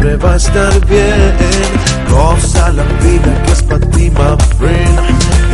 [0.00, 1.36] siempre va a estar bien.
[2.08, 4.98] Goza la vida que es para ti, my friend.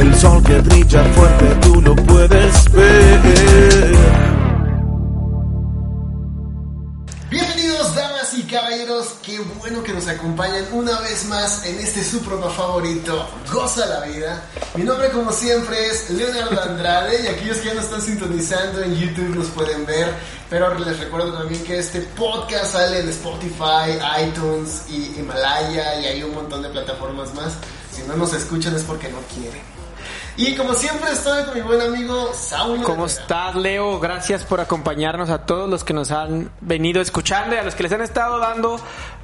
[0.00, 3.95] El sol que brilla fuerte tú lo puedes ver.
[9.06, 13.86] Caballeros, qué bueno que nos acompañan una vez más en este su programa favorito, Goza
[13.86, 14.42] la Vida.
[14.74, 18.94] Mi nombre como siempre es Leonardo Andrade y aquellos que ya nos están sintonizando en
[18.94, 20.12] YouTube nos pueden ver,
[20.50, 26.22] pero les recuerdo también que este podcast sale en Spotify, iTunes y Himalaya y hay
[26.22, 27.54] un montón de plataformas más.
[27.92, 29.85] Si no nos escuchan es porque no quieren.
[30.38, 32.82] Y como siempre estoy con mi buen amigo Saulo.
[32.84, 33.98] ¿Cómo estás, Leo?
[33.98, 37.84] Gracias por acompañarnos a todos los que nos han venido escuchando y a los que
[37.84, 38.78] les han estado dando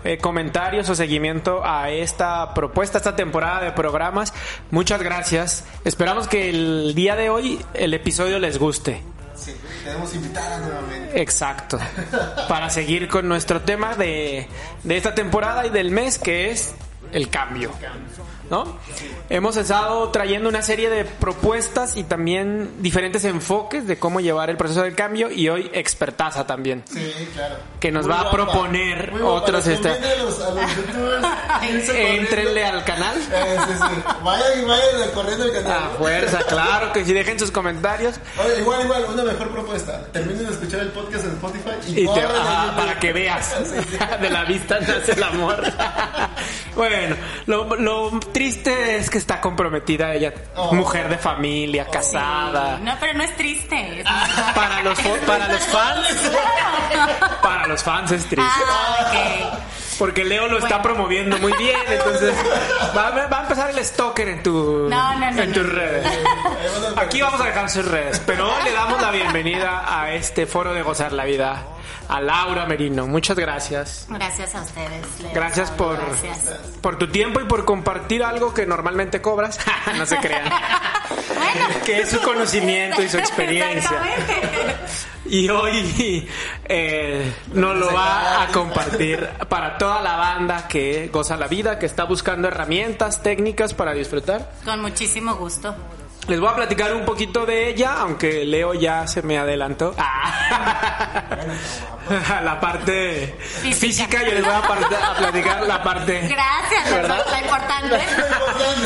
[0.05, 4.33] eh, comentarios o seguimiento a esta propuesta, esta temporada de programas.
[4.71, 5.65] Muchas gracias.
[5.85, 9.03] Esperamos que el día de hoy el episodio les guste.
[9.35, 11.21] Sí, tenemos invitada nuevamente.
[11.21, 11.79] Exacto.
[12.49, 14.49] Para seguir con nuestro tema de,
[14.83, 16.75] de esta temporada y del mes que es
[17.13, 17.71] el cambio.
[18.53, 18.77] ¿No?
[19.31, 24.59] Hemos estado trayendo una serie de propuestas y también diferentes enfoques de cómo llevar el
[24.59, 26.83] proceso del cambio y hoy expertaza también.
[26.85, 27.55] Sí, claro.
[27.81, 28.37] Que nos Muy va a guapa.
[28.37, 29.15] proponer a
[31.67, 31.93] irse corriendo.
[31.95, 33.17] Entrenle al canal.
[33.17, 34.03] Eh, sí, sí.
[34.23, 35.85] Vayan, vayan corriendo el canal.
[35.85, 40.05] A fuerza, claro, que si dejen sus comentarios Oye, igual, igual, una mejor propuesta.
[40.13, 43.57] Terminen de escuchar el podcast en Spotify y, y te, ajá, para que veas.
[44.21, 45.63] De la vista nace el amor.
[46.77, 48.11] Bueno, lo, lo
[48.43, 50.75] triste es que está comprometida ella, Oh.
[50.75, 52.79] mujer de familia, casada.
[52.79, 54.01] No, pero no es triste.
[54.01, 54.07] es-
[54.55, 56.07] Para los, para los fans,
[57.43, 58.45] para los fans es triste.
[58.67, 59.59] Ah, ok.
[59.99, 62.35] Porque Leo lo está promoviendo muy bien, entonces
[62.97, 66.07] va, va a empezar el stalker en tu No, no, no, en tus redes.
[66.97, 70.73] Aquí vamos a dejar sus redes, pero hoy le damos la bienvenida a este foro
[70.73, 71.63] de gozar la vida
[72.09, 73.07] a Laura Merino.
[73.07, 74.07] Muchas gracias.
[74.09, 75.21] Gracias a ustedes.
[75.21, 75.33] Leo.
[75.35, 76.59] Gracias por Gracias.
[76.81, 79.59] por tu tiempo y por compartir algo que normalmente cobras.
[79.97, 80.51] no se crean.
[81.33, 81.67] Bueno.
[81.85, 83.91] Que es su conocimiento y su experiencia.
[83.91, 85.12] Exactamente.
[85.25, 86.29] Y hoy
[86.65, 91.87] eh, nos lo va a compartir para toda la banda que goza la vida, que
[91.87, 94.53] está buscando herramientas, técnicas para disfrutar.
[94.65, 95.75] Con muchísimo gusto.
[96.29, 99.95] Les voy a platicar un poquito de ella, aunque Leo ya se me adelantó.
[99.99, 101.37] Ah.
[102.43, 103.77] la parte física.
[103.77, 104.23] Física.
[104.23, 104.63] yo les voy a,
[105.17, 106.21] platicar la parte...
[106.29, 107.27] Gracias, ¿Verdad?
[107.31, 107.83] la importante.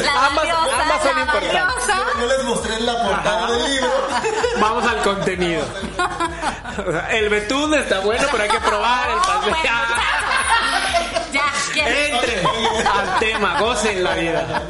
[0.03, 1.87] La Ambas- valiosa, ambas son la importantes.
[2.19, 3.91] Yo les mostré la portada del libro.
[4.61, 5.65] Vamos al contenido.
[7.11, 9.51] El betún está bueno, pero hay que probar el pastel.
[9.51, 9.65] bueno,
[11.33, 12.11] Ya, ¿quieres?
[12.13, 12.47] Entren
[12.87, 14.63] al tema, gocen la vida.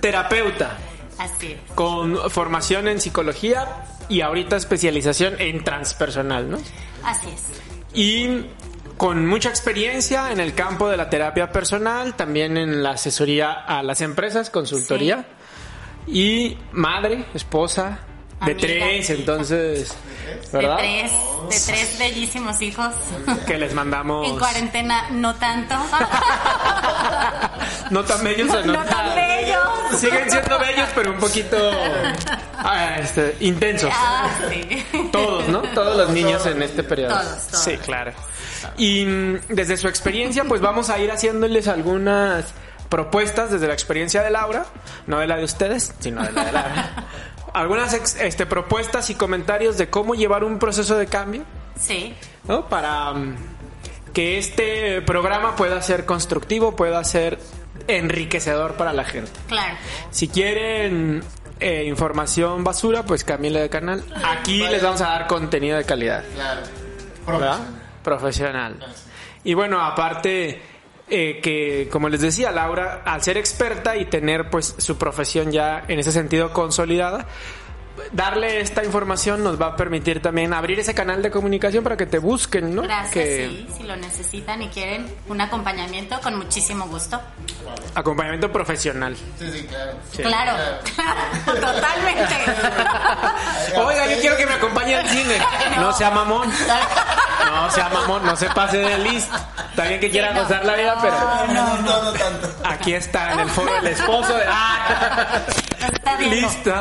[0.00, 0.70] Terapeuta,
[1.18, 1.58] Así es.
[1.74, 6.58] con formación en psicología y ahorita especialización en transpersonal, ¿no?
[7.04, 7.42] Así es.
[7.94, 8.46] Y
[8.96, 13.82] con mucha experiencia en el campo de la terapia personal, también en la asesoría a
[13.82, 15.26] las empresas, consultoría.
[16.06, 18.00] Y madre, esposa,
[18.44, 18.56] de Amiga.
[18.60, 19.94] tres, entonces,
[20.52, 20.76] ¿verdad?
[20.76, 21.12] De tres,
[21.66, 22.94] de tres bellísimos hijos.
[23.46, 24.28] Que les mandamos...
[24.28, 25.74] En cuarentena no tanto.
[27.90, 30.00] No tan bellos o no, No tan bellos.
[30.00, 31.56] Siguen siendo bellos, pero un poquito
[32.58, 33.90] ah, este, intensos.
[33.92, 34.84] Ah, sí.
[35.12, 35.60] Todos, ¿no?
[35.74, 37.14] Todos los niños en este periodo.
[37.18, 37.64] Todos, todos.
[37.64, 38.12] Sí, claro.
[38.78, 42.46] Y mm, desde su experiencia, pues vamos a ir haciéndoles algunas
[42.92, 44.66] propuestas desde la experiencia de Laura,
[45.06, 47.06] no de la de ustedes, sino de la de Laura.
[47.54, 51.42] Algunas ex- este, propuestas y comentarios de cómo llevar un proceso de cambio,
[51.80, 52.14] Sí.
[52.44, 52.68] ¿no?
[52.68, 53.36] Para mm,
[54.12, 57.38] que este programa pueda ser constructivo, pueda ser
[57.88, 59.32] enriquecedor para la gente.
[59.48, 59.74] Claro.
[60.10, 61.22] Si quieren
[61.60, 64.04] eh, información basura, pues cámbienle de canal.
[64.22, 66.24] Aquí les vamos a dar contenido de calidad.
[66.34, 66.60] Claro.
[67.26, 67.58] ¿verdad?
[68.04, 68.74] Profesional.
[68.74, 68.94] Profesional.
[69.44, 70.60] Y bueno, aparte
[71.14, 75.84] eh, que, como les decía, Laura, al ser experta y tener pues su profesión ya
[75.86, 77.26] en ese sentido consolidada,
[78.12, 82.06] darle esta información nos va a permitir también abrir ese canal de comunicación para que
[82.06, 82.82] te busquen, ¿no?
[82.82, 83.74] Gracias, que sí.
[83.78, 87.20] Si lo necesitan y quieren un acompañamiento, con muchísimo gusto.
[87.94, 89.16] acompañamiento profesional.
[89.38, 89.92] Sí, sí, claro.
[90.10, 90.22] Sí.
[90.22, 90.52] Claro,
[90.94, 91.20] claro,
[91.74, 92.34] totalmente.
[93.76, 95.38] Oiga, yo quiero que me acompañe al cine.
[95.78, 96.48] No sea mamón.
[97.46, 99.36] No sea mamón, no se pase de listo.
[99.70, 100.42] Está bien que quiera no.
[100.42, 101.16] gozar la vida, pero
[101.52, 102.48] No, no, no tanto.
[102.64, 104.44] aquí está en el foro el esposo de...
[104.48, 105.40] ¡Ah!
[105.92, 106.30] Está bien.
[106.30, 106.74] Listo.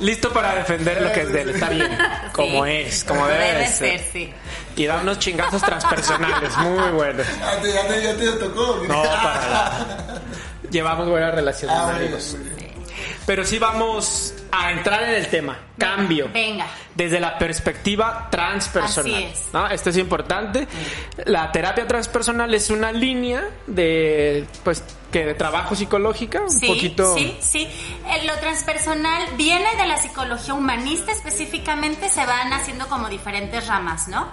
[0.00, 1.48] Listo para defender lo que es de él.
[1.50, 1.98] Está bien.
[2.32, 2.70] Como Sí.
[2.72, 4.00] es, como debe, de ser.
[4.12, 4.32] sí.
[4.76, 6.56] Y da unos chingazos transpersonales.
[6.58, 7.26] Muy buenos.
[7.40, 8.82] ¿Ya te, ya te, ya te tocó?
[8.86, 10.20] No, para nada.
[10.70, 12.36] Llevamos buena relación Ah, bien, amigos.
[12.38, 12.57] bien.
[13.28, 15.58] Pero sí vamos a entrar en el tema.
[15.76, 16.30] Cambio.
[16.32, 16.66] Venga.
[16.94, 19.14] Desde la perspectiva transpersonal.
[19.16, 19.48] Así es.
[19.52, 19.68] ¿no?
[19.68, 20.66] Esto es importante.
[21.26, 24.82] La terapia transpersonal es una línea de, pues,
[25.12, 27.14] que de trabajo psicológica, un Sí, poquito.
[27.18, 27.68] sí, sí.
[28.26, 34.26] Lo transpersonal viene de la psicología humanista específicamente, se van haciendo como diferentes ramas, ¿no?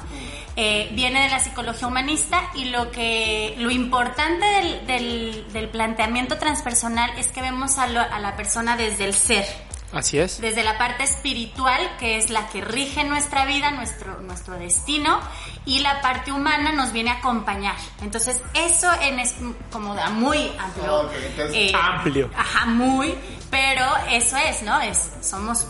[0.58, 6.38] Eh, viene de la psicología humanista y lo que lo importante del, del- del planteamiento
[6.38, 9.46] transpersonal es que vemos a, lo- a la persona desde el ser,
[9.92, 10.40] Así es.
[10.40, 15.20] desde la parte espiritual, que es la que rige nuestra vida, nuestro, nuestro destino,
[15.66, 17.76] y la parte humana nos viene a acompañar.
[18.02, 19.36] Entonces, eso en es
[19.74, 21.02] como da muy amplio.
[21.02, 22.30] Ok, entonces- Amplio.
[22.34, 23.14] Ajá, muy,
[23.52, 24.80] pero eso es, ¿no?
[24.80, 25.68] Es, somos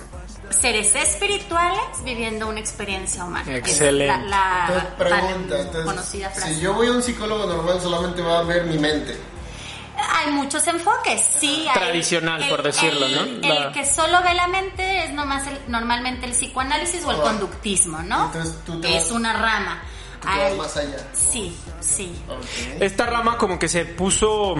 [0.49, 3.51] seres espirituales viviendo una experiencia humana.
[3.51, 4.27] Es Excelente.
[4.29, 6.53] la, la pregunta, entonces, conocida frase.
[6.55, 9.15] si yo voy a un psicólogo normal solamente va a ver mi mente.
[9.97, 11.65] Hay muchos enfoques, sí.
[11.69, 13.21] hay- Tradicional, por decirlo, el- ¿no?
[13.47, 17.17] El La- que solo ve la mente es nomás el- normalmente el psicoanálisis o el
[17.21, 18.25] conductismo, ¿no?
[18.25, 19.81] Entonces, tú te es vas- una rama.
[20.21, 20.97] Tú te vas Hay- más allá.
[21.13, 22.13] Sí, sí.
[22.79, 24.55] Esta rama como que se puso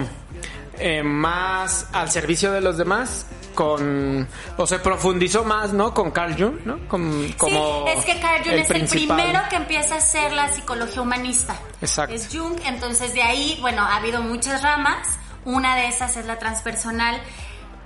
[0.78, 5.92] eh, más al servicio de los demás con o se profundizó más, ¿no?
[5.92, 6.86] Con Carl Jung, ¿no?
[6.86, 9.18] Con- como sí, es que Carl Jung es principal.
[9.18, 11.56] el primero que empieza a hacer la psicología humanista.
[11.80, 12.14] Exacto.
[12.14, 15.18] Es Jung, entonces de ahí, bueno, ha habido muchas ramas.
[15.44, 17.20] Una de esas es la transpersonal,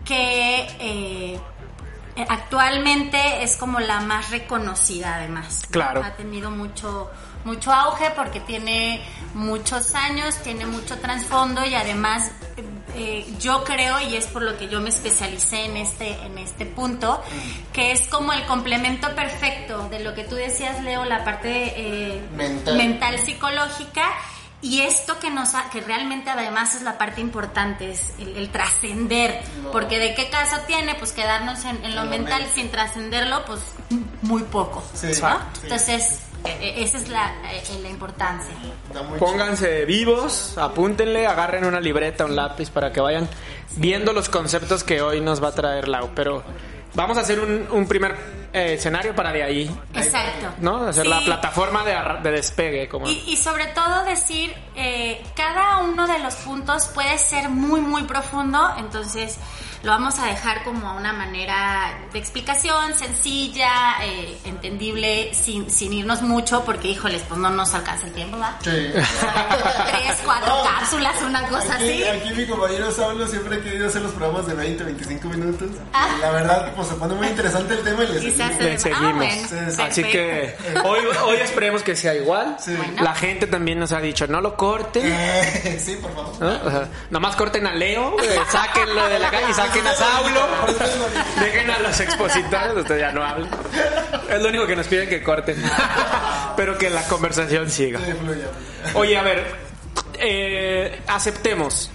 [0.05, 1.41] que eh,
[2.29, 5.63] actualmente es como la más reconocida además.
[5.65, 5.71] ¿no?
[5.71, 6.03] Claro.
[6.05, 7.11] Ha tenido mucho
[7.45, 9.03] mucho auge porque tiene
[9.33, 12.31] muchos años, tiene mucho trasfondo y además
[12.95, 16.67] eh, yo creo y es por lo que yo me especialicé en este en este
[16.67, 17.23] punto
[17.73, 22.23] que es como el complemento perfecto de lo que tú decías Leo la parte eh,
[22.35, 22.77] Mental.
[22.77, 24.03] mental psicológica
[24.63, 28.51] y esto que nos ha- que realmente además es la parte importante es el, el
[28.51, 29.71] trascender No.
[29.71, 32.55] porque de qué caso tiene pues quedarnos en, en lo lo mental mente.
[32.55, 33.61] sin trascenderlo pues
[34.23, 35.07] muy poco Sí,
[35.63, 37.35] entonces esa es la,
[37.83, 38.55] la importancia
[39.19, 43.29] Pónganse vivos, apúntenle, agarren una libreta, un lápiz para que vayan
[43.77, 46.11] viendo los conceptos que hoy nos va a traer Lau.
[46.15, 46.43] Pero
[46.95, 48.17] vamos a hacer un, un primer
[48.53, 50.89] eh, escenario para de ahí, exacto ¿no?
[50.89, 52.89] Hacer la plataforma de despegue.
[52.89, 53.09] Como...
[53.09, 58.03] Y, y sobre todo decir, eh, cada uno de los puntos puede ser muy, muy
[58.03, 59.39] profundo, entonces
[59.83, 65.93] lo vamos a dejar como a una manera de explicación sencilla, eh, entendible, sin, sin
[65.93, 68.57] irnos mucho, porque híjoles, pues no nos alcanza el tiempo, ¿verdad?
[68.63, 68.93] Sí.
[68.93, 70.65] Tres, cuatro No.
[70.65, 72.05] cápsulas, una cosa Aquí, así.
[72.05, 75.69] aquí mi compañero Saulo siempre ha querido hacer los programas de 20, 25 minutos.
[75.93, 76.09] Ah.
[76.17, 78.91] Y la verdad, pues se pone muy interesante el tema y les Quizás Le se-
[78.93, 79.17] ah, seguimos.
[79.17, 79.83] bueno, Sí, sí.
[79.83, 82.57] Así que hoy, hoy esperemos que sea igual.
[82.61, 82.75] Sí.
[82.77, 83.03] Bueno.
[83.03, 85.03] La gente también nos ha dicho, no lo corten.
[85.07, 86.41] Eh, sí, por favor.
[86.41, 86.67] ¿no?
[86.67, 90.49] O sea, nomás corten a Leo, eh, sáquenlo de la calle y saquen a Saulo.
[91.41, 93.51] Dejen a los expositores, ustedes ya no hablan.
[94.29, 95.57] Es lo único que nos piden que corten.
[96.57, 98.01] Pero que la conversación siga.
[98.95, 99.55] Oye, a ver,
[100.19, 101.91] eh, aceptemos.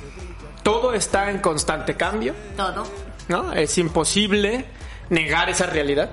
[0.64, 2.88] Todo está en constante cambio, Todo.
[3.28, 3.54] ¿no?
[3.54, 4.66] Es imposible
[5.10, 6.10] negar esa realidad.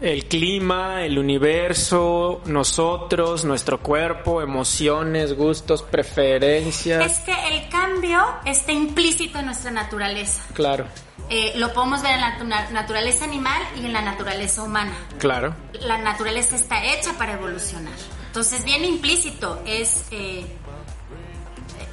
[0.00, 7.04] El clima, el universo, nosotros, nuestro cuerpo, emociones, gustos, preferencias.
[7.04, 10.42] Es que el cambio está implícito en nuestra naturaleza.
[10.54, 10.86] Claro,
[11.30, 14.92] Eh, lo podemos ver en la tu- naturaleza animal y en la naturaleza humana.
[15.18, 15.54] claro.
[15.80, 17.92] La naturaleza está hecha para evolucionar.
[18.28, 20.04] Entonces, bien implícito es...
[20.10, 20.46] eh,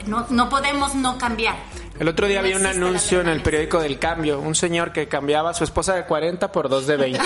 [0.06, 1.56] no, no podemos no cambiar.
[2.00, 5.08] El otro día No vi un anuncio en el periódico del Cambio, un señor que
[5.08, 7.20] cambiaba a su esposa de 40 por dos de 20.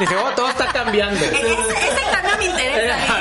[0.00, 1.22] Dije, oh, todo está cambiando.
[1.22, 3.18] E- Ese, ese cambio me interesa.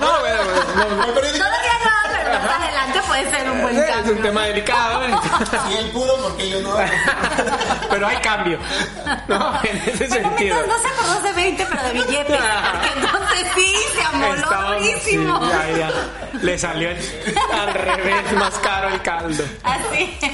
[0.00, 0.36] no, bueno,
[0.76, 4.44] no, No, pero digo, Todavía no, pero más adelante puede ser un es un tema
[4.46, 5.00] delicado,
[5.68, 6.74] si él pudo, porque yo no.
[7.90, 8.58] pero hay cambio.
[9.28, 10.56] No, en ese sentido.
[10.56, 12.40] mientras no sea por dos de 20, pero de billetes.
[12.96, 15.40] Entonces sí, se amoló Estaba- durísimo.
[15.44, 15.90] sí, ya, ya.
[16.42, 16.88] Le salió
[17.52, 19.44] al revés más caro el caldo.
[19.62, 20.30] Así es.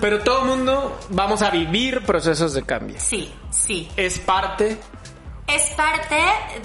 [0.00, 2.96] Pero todo el mundo vamos a vivir procesos de cambio.
[2.98, 3.90] Sí, sí.
[3.96, 4.78] Es parte,
[5.48, 6.16] Es parte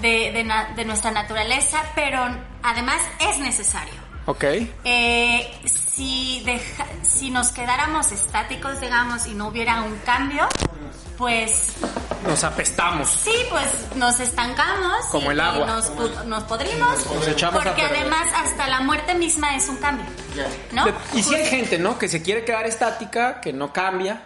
[0.02, 2.24] de, de nuestra naturaleza, pero
[2.62, 4.05] además es necesario.
[4.26, 4.44] ¿Ok?
[4.84, 10.48] Eh, si, deja- si nos quedáramos estáticos, digamos, y no hubiera un cambio,
[11.18, 11.74] pues
[12.28, 13.10] Nos apestamos.
[13.10, 13.66] sí, pues
[13.96, 15.06] nos estancamos.
[15.12, 15.66] Como y, el y agua.
[15.66, 17.06] nos, nos podrimos.
[17.14, 20.06] Nos echamos a porque además hasta la muerte misma es un cambio.
[20.36, 20.48] Ya.
[20.74, 20.92] ¿No?
[21.14, 21.98] Y si hay gente, ¿no?
[21.98, 24.24] Que se quiere quedar estática, que no cambia.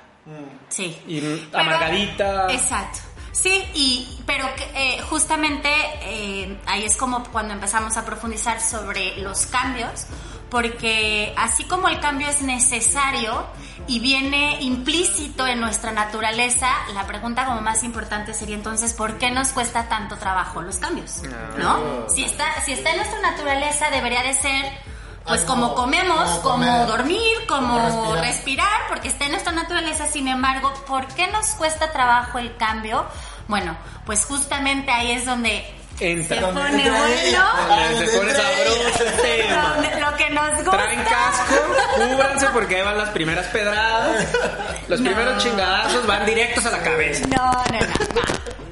[0.69, 0.97] Sí.
[1.07, 2.47] Y Pero- amargadita.
[2.51, 2.99] Exacto.
[3.31, 4.45] Sí, y, pero
[4.75, 5.69] eh, justamente
[6.01, 10.07] eh, ahí es como cuando empezamos a profundizar sobre los cambios,
[10.49, 13.45] porque así como el cambio es necesario
[13.87, 19.31] y viene implícito en nuestra naturaleza, la pregunta como más importante sería entonces, ¿por qué
[19.31, 21.21] nos cuesta tanto trabajo los cambios?
[21.57, 22.09] ¿No?
[22.09, 24.65] Si está, si está en nuestra naturaleza, debería de ser
[25.29, 28.25] pues Algo como comemos, como como, comer, dormir, como, como respirar.
[28.25, 28.81] respirar.
[28.89, 30.07] porque está en nuestra naturaleza.
[30.07, 33.05] Sin embargo, ¿por qué nos cuesta trabajo el cambio?
[33.47, 35.65] Bueno, pues justamente ahí es donde
[35.99, 36.37] Entra.
[36.37, 37.15] se pone entra bueno.
[37.23, 37.45] ella.
[37.67, 39.73] Donde se pone sabroso el tema.
[39.75, 40.71] Donde- lo que nos gusta.
[40.71, 41.55] Traen casco,
[41.95, 44.27] cúbranse porque ahí van las primeras pedradas.
[44.87, 45.09] Los No.
[45.11, 47.25] primeros chingadazos van directos a la cabeza.
[47.27, 48.68] No, no, no.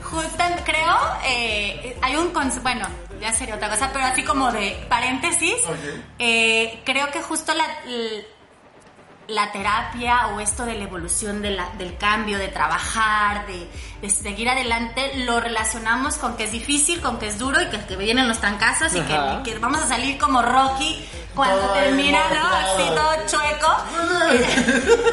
[0.66, 0.96] Creo,
[1.26, 2.88] eh, hay un conce- bueno,
[3.20, 5.56] ya sería otra cosa, pero así como de paréntesis,
[6.20, 7.66] eh, creo que justo la,
[9.28, 13.68] la terapia o esto de la evolución de la- del cambio, de trabajar, de,
[14.02, 17.78] de seguir adelante, lo relacionamos con que es difícil, con que es duro y que,
[17.86, 19.02] que vienen los trancazos y
[19.44, 21.06] que vamos a salir como Rocky
[21.38, 22.46] cuando Todo termina, ¿no?
[22.48, 23.68] Así todo chueco.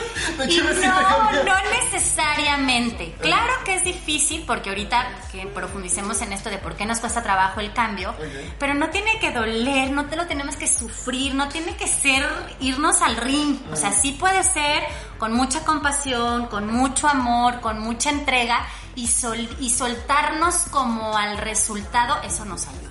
[0.48, 3.14] Y no, no necesariamente.
[3.20, 7.22] Claro que es difícil porque ahorita que profundicemos en esto de por qué nos cuesta
[7.22, 8.14] trabajo el cambio,
[8.58, 12.26] pero no tiene que doler, no te lo tenemos que sufrir, no tiene que ser
[12.60, 13.58] irnos al ring.
[13.72, 14.82] O sea, sí puede ser
[15.18, 18.66] con mucha compasión, con mucho amor, con mucha entrega
[18.96, 22.90] y, sol- y soltarnos como al resultado, eso nos ayuda.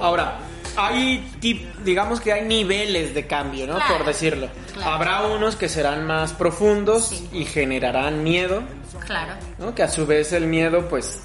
[0.00, 0.38] Ahora,
[0.76, 3.74] hay, tip- digamos que hay niveles de cambio, ¿no?
[3.76, 3.96] Claro.
[3.98, 4.48] Por decirlo.
[4.74, 4.90] Claro.
[4.92, 7.28] Habrá unos que serán más profundos Sí.
[7.32, 8.62] y generarán miedo,
[9.06, 9.34] Claro.
[9.58, 9.74] ¿no?
[9.74, 11.20] Que a su vez el miedo, pues,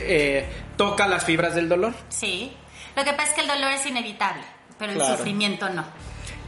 [0.00, 0.46] eh,
[0.76, 1.94] toca las fibras del dolor.
[2.08, 2.52] Sí.
[2.96, 4.42] Lo que pasa es que el dolor es inevitable,
[4.78, 5.84] pero el sufrimiento no.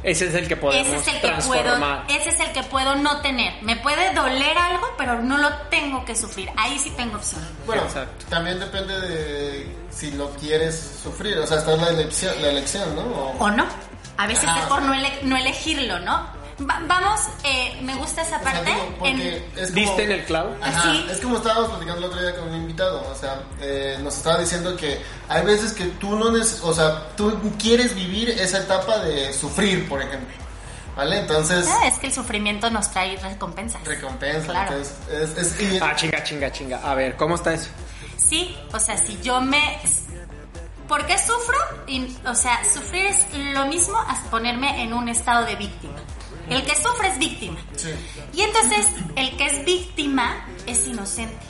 [0.03, 2.05] Ese es el que podemos ese es el que puedo, transformar.
[2.09, 3.61] ese es el que puedo no tener.
[3.63, 6.49] Me puede doler algo, pero no lo tengo que sufrir.
[6.57, 7.43] Ahí sí tengo opción.
[7.67, 8.27] Bueno, Exacto.
[8.29, 9.67] también depende de
[9.97, 11.39] si lo quieres sufrir.
[11.39, 13.03] O sea, está la elección, la elección ¿no?
[13.03, 13.67] O- O no.
[14.19, 14.61] A veces Ajá.
[14.61, 16.35] es por no, ele- no elegirlo, ¿no?
[16.59, 18.71] Va- vamos, eh, me gusta esa o sea, parte.
[18.73, 20.57] digo, en- es como- ¿Diste en el clavo?
[20.63, 21.07] Ajá, Sí.
[21.11, 24.39] es como estábamos platicando el otro día con un invitado, o sea, eh, nos estaba
[24.39, 24.99] diciendo que
[25.29, 29.87] hay veces que tú no neces o sea, tú quieres vivir esa etapa de sufrir,
[29.87, 30.35] por ejemplo,
[30.97, 31.19] ¿vale?
[31.21, 33.85] Entonces, Ah, es que el sufrimiento nos trae recompensas.
[33.85, 34.73] recompensa, Claro.
[34.77, 36.81] entonces, es, es- y- Ah, chinga, chinga, chinga.
[36.83, 37.69] A ver, ¿cómo está eso?
[38.17, 39.79] Sí, o sea, si yo me...
[40.89, 41.59] ¿Por qué sufro?
[41.89, 45.95] Y, o sea, sufrir es lo mismo a ponerme en un estado de víctima.
[46.49, 47.59] El que sufre es víctima.
[47.75, 47.91] sí,
[48.33, 51.45] Y entonces, el que es víctima es inocente.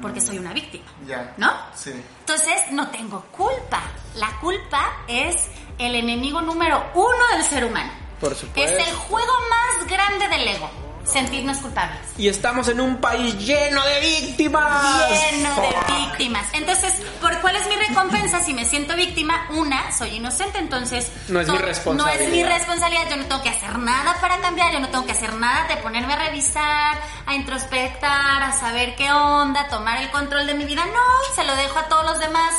[0.00, 0.84] Porque soy una víctima.
[1.06, 1.52] ya, ¿No?
[1.74, 3.82] sí, Entonces, no tengo culpa.
[4.14, 5.34] La culpa es
[5.78, 7.90] el enemigo número uno del ser humano.
[8.20, 8.78] Por Es supuesto.
[8.78, 10.70] el juego más grande del ego.
[11.04, 11.98] Sentirnos culpables.
[12.16, 15.10] Y estamos en un país lleno de víctimas.
[15.10, 16.46] lleno de víctimas.
[16.52, 18.40] Entonces, ¿por cuál es mi recompensa?
[18.42, 21.10] Si me siento víctima, una, soy inocente, entonces...
[21.28, 22.48] No es mi No es mi responsabilidad.
[22.58, 25.66] responsabilidad, yo no tengo que hacer nada para cambiar, yo no tengo que hacer nada
[25.68, 30.64] de ponerme a revisar, a introspectar, a saber qué onda, tomar el control de mi
[30.64, 30.84] vida.
[30.86, 32.54] No, se lo dejo a todos los demás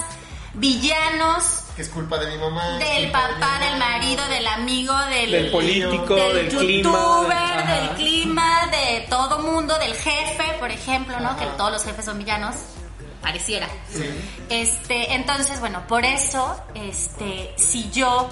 [0.55, 2.77] villanos, que es culpa de mi mamá.
[2.77, 3.59] del de papá, mamá.
[3.59, 6.89] del marido, del amigo, del, Del político, del, clima.
[6.89, 7.73] youtuber, Ajá.
[7.75, 11.35] del clima, de todo mundo, del jefe, por ejemplo, ¿no?
[11.37, 12.55] Que todos los jefes son villanos,
[13.21, 13.67] pareciera.
[13.91, 14.03] Sí.
[14.49, 18.29] Este, entonces, bueno, por eso, este, si yo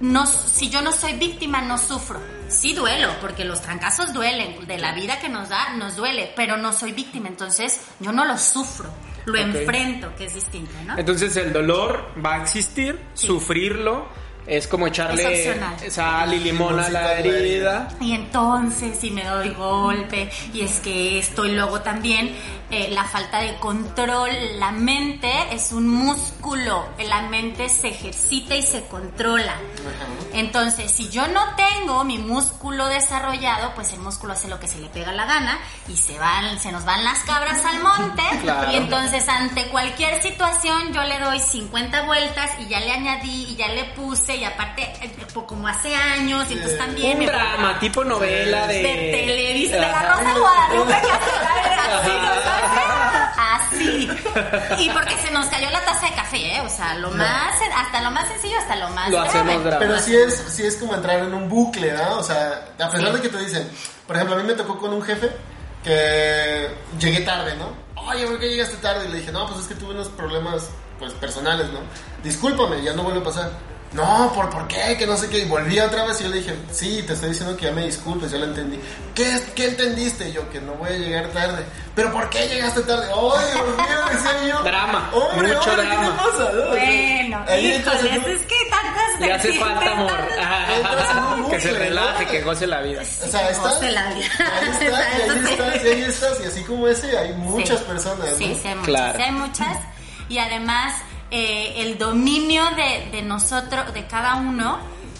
[0.00, 2.20] no, si yo no soy víctima, no sufro.
[2.48, 6.56] Sí duelo, porque los trancazos duelen, de la vida que nos da, nos duele, pero
[6.56, 8.90] no soy víctima, entonces yo no lo sufro,
[9.26, 10.98] lo enfrento, que es distinto, ¿no?
[10.98, 14.06] Entonces el dolor va a existir, sufrirlo
[14.46, 15.50] es como echarle
[15.82, 17.88] Es sal y limón a la herida.
[18.00, 22.34] Y entonces, si me doy golpe, y es que esto, y luego también
[22.70, 28.62] eh, la falta de control, la mente es un músculo, la mente se ejercita y
[28.62, 29.56] se controla.
[30.32, 34.78] Entonces, si yo no tengo mi músculo desarrollado, pues el músculo hace lo que se
[34.78, 38.22] le pega la gana y se van, se nos van las cabras al monte.
[38.40, 38.72] Claro.
[38.72, 43.56] Y entonces, ante cualquier situación, yo le doy 50 vueltas y ya le añadí y
[43.56, 47.78] ya le puse y aparte, eh, pues, como hace años, y entonces también Un drama,
[47.78, 48.74] tipo novela de...
[48.82, 50.02] de Televisa, de la.
[50.14, 51.30] Rosa Guadalupe, que hace
[51.92, 53.30] así, ¿no sabes?
[53.38, 54.10] Así.
[54.78, 56.60] Y porque se nos cayó la taza de café, ¿eh?
[56.64, 59.28] O sea, lo más, hasta lo más sencillo, hasta lo más Lo grave.
[59.28, 59.78] hacemos drama.
[59.78, 62.18] Pero sí es, sí es como entrar en un bucle, ¿no?
[62.18, 63.12] O sea, a pesar Sí.
[63.16, 63.70] de que te dicen,
[64.06, 65.30] por ejemplo, a mí me tocó con un jefe
[65.84, 66.68] que
[66.98, 67.68] llegué tarde, ¿no?
[68.02, 69.06] Oye, ¿por qué llegaste tarde?
[69.06, 71.80] Y le dije, no, pues es que tuve unos problemas, pues, personales, ¿no?
[72.22, 73.50] Discúlpame, ya no vuelve a pasar.
[73.92, 74.96] No, ¿por, ¿por qué?
[74.96, 75.38] Que no sé qué.
[75.40, 77.86] Y volví otra vez y yo le dije, sí, te estoy diciendo que ya me
[77.86, 78.78] disculpes, ya lo entendí.
[79.16, 80.28] ¿Qué, qué entendiste?
[80.28, 81.64] Y yo, que no voy a llegar tarde.
[81.96, 83.06] ¿Pero por qué llegaste tarde?
[83.06, 83.98] ¡Ay, Dios mío!
[84.12, 84.62] Decía yo.
[84.62, 86.10] Drama, Hombre, mucho hombre, ¿qué drama.
[86.12, 86.52] te pasa?
[86.52, 86.68] no?
[86.68, 90.12] Bueno, Ahí entonces híjoles, yo- es que tantas, Le hace falta amor.
[91.36, 93.02] en un Que se relaje, que goce la vida.
[93.02, 94.26] O sea, que estás, goce la vida.
[94.38, 97.84] ahí estás, y ahí estás, y ahí estás, y así como ese hay muchas Sí.
[97.88, 98.36] personas, ¿no?
[98.36, 99.18] Sí, sí hay muchas, Claro.
[99.18, 99.76] sí hay muchas.
[100.28, 100.94] Y además,
[101.30, 104.78] eh, el dominio de, de nosotros, de cada uno,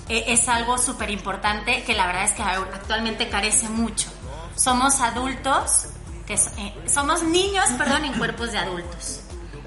[0.09, 4.09] eh, es algo súper importante que la verdad es que actualmente carece mucho.
[4.57, 5.87] Somos adultos,
[6.26, 9.21] que so- eh, somos niños, perdón, en cuerpos de adultos.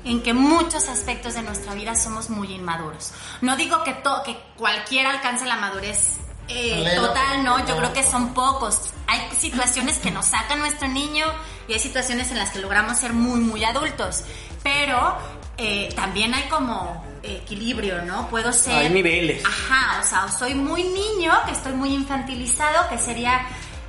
[0.05, 3.13] En que muchos aspectos de nuestra vida somos muy inmaduros.
[3.41, 6.17] No digo que, to- que cualquiera alcance la madurez
[6.50, 8.89] eh, total, no, yo creo que son pocos.
[9.07, 11.25] Hay situaciones que nos saca nuestro niño
[11.69, 14.23] y hay situaciones en las que logramos ser muy, muy adultos.
[14.62, 15.17] Pero
[15.57, 18.27] eh, también hay como equilibrio, ¿no?
[18.29, 18.74] Puedo ser...
[18.74, 19.43] Hay niveles.
[19.45, 23.45] Ajá, o sea, o soy muy niño, que estoy muy infantilizado, que sería,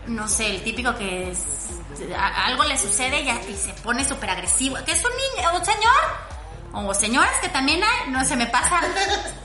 [0.06, 1.38] no sé, el típico que es,
[2.16, 4.76] a- algo le sucede y se pone súper agresivo.
[4.84, 6.33] Que es un niño, un señor.
[6.76, 8.80] O señoras que también hay, no se me pasa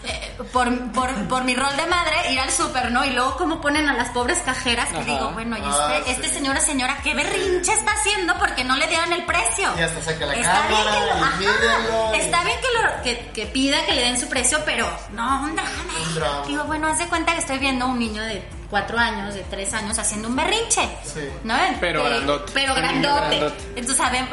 [0.06, 3.06] eh, por, por, por mi rol de madre ir al súper, ¿no?
[3.06, 5.06] Y luego cómo ponen a las pobres cajeras que Ajá.
[5.06, 6.12] digo, bueno, y Ah, este, sí.
[6.22, 9.70] este señor o señora, ¿qué berrinche está haciendo porque no le dieron el precio?
[9.78, 13.04] Y hasta saca la Está bien cámara, que lo- y mírenlo, está bien que, lo,
[13.04, 15.70] que, que pida que le den su precio, pero no, un drama.
[16.08, 16.46] Un drama.
[16.48, 19.42] Digo, bueno, haz de cuenta que estoy viendo a un niño de cuatro años, de
[19.50, 20.82] tres años, haciendo un berrinche.
[21.04, 21.22] Sí.
[21.44, 21.56] ¿No?
[21.80, 22.52] Pero Eh, grandote.
[22.54, 23.38] Pero grandote.
[23.38, 23.64] grandote.
[23.76, 24.26] Entonces, a ver,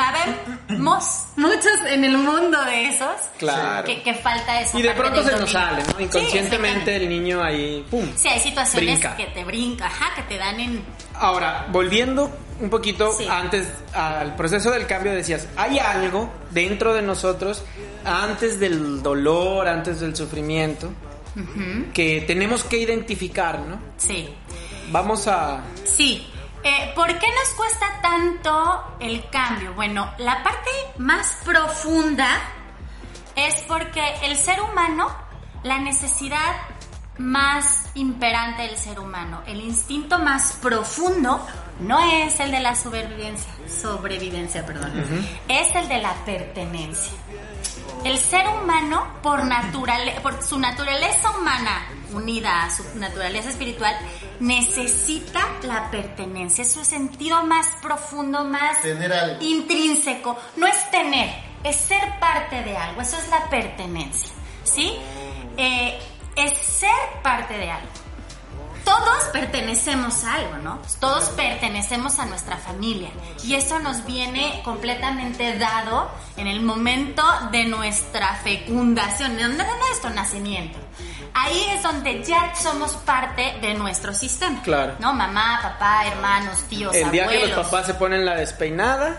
[0.68, 3.14] habemos muchos en el mundo de esos.
[3.38, 3.84] Claro.
[3.86, 5.96] Que, que falta esa Y de pronto se nos sale, ¿no?
[5.98, 8.06] Sí, Inconscientemente el niño ahí, ¡pum!
[8.16, 9.16] Sí, hay situaciones Brinca.
[9.16, 10.84] que te brinca, ajá, que te dan en...
[11.14, 13.26] Ahora, volviendo un poquito Sí.
[13.30, 17.62] antes al proceso del cambio, decías, hay algo dentro de nosotros,
[18.04, 20.90] antes del dolor, antes del sufrimiento,
[21.92, 23.78] que tenemos que identificar, ¿no?
[23.96, 24.28] Sí.
[24.90, 25.62] Vamos a...
[25.84, 26.26] Sí.
[26.62, 29.74] Eh, ¿Por qué nos cuesta tanto el cambio?
[29.74, 32.28] Bueno, la parte más profunda
[33.36, 35.08] es porque el ser humano,
[35.62, 36.56] la necesidad
[37.18, 41.46] más imperante del ser humano, el instinto más profundo,
[41.80, 44.92] no es el de la sobrevivencia, sobrevivencia, perdón,
[45.48, 47.12] es el de la pertenencia.
[48.04, 53.96] El ser humano, por, naturale- por su naturaleza humana unida a su naturaleza espiritual,
[54.38, 56.62] necesita la pertenencia.
[56.62, 59.42] Es su sentido más profundo, más Tener algo.
[59.42, 60.38] intrínseco.
[60.56, 61.30] No es tener,
[61.64, 63.00] es ser parte de algo.
[63.02, 64.30] Eso es la pertenencia.
[64.62, 64.96] ¿Sí?
[65.56, 65.98] Eh,
[66.36, 66.90] es ser
[67.22, 67.88] parte de algo
[68.86, 70.78] todos pertenecemos a algo, ¿no?
[71.00, 73.10] Todos pertenecemos a nuestra familia
[73.44, 80.78] y eso nos viene completamente dado en el momento de nuestra fecundación, de nuestro nacimiento.
[81.34, 84.62] Ahí es donde ya somos parte de nuestro sistema.
[84.62, 84.94] Claro.
[85.00, 85.12] ¿No?
[85.12, 87.50] Mamá, papá, hermanos, tíos, El día abuelos.
[87.50, 89.16] que los papás se ponen la despeinada,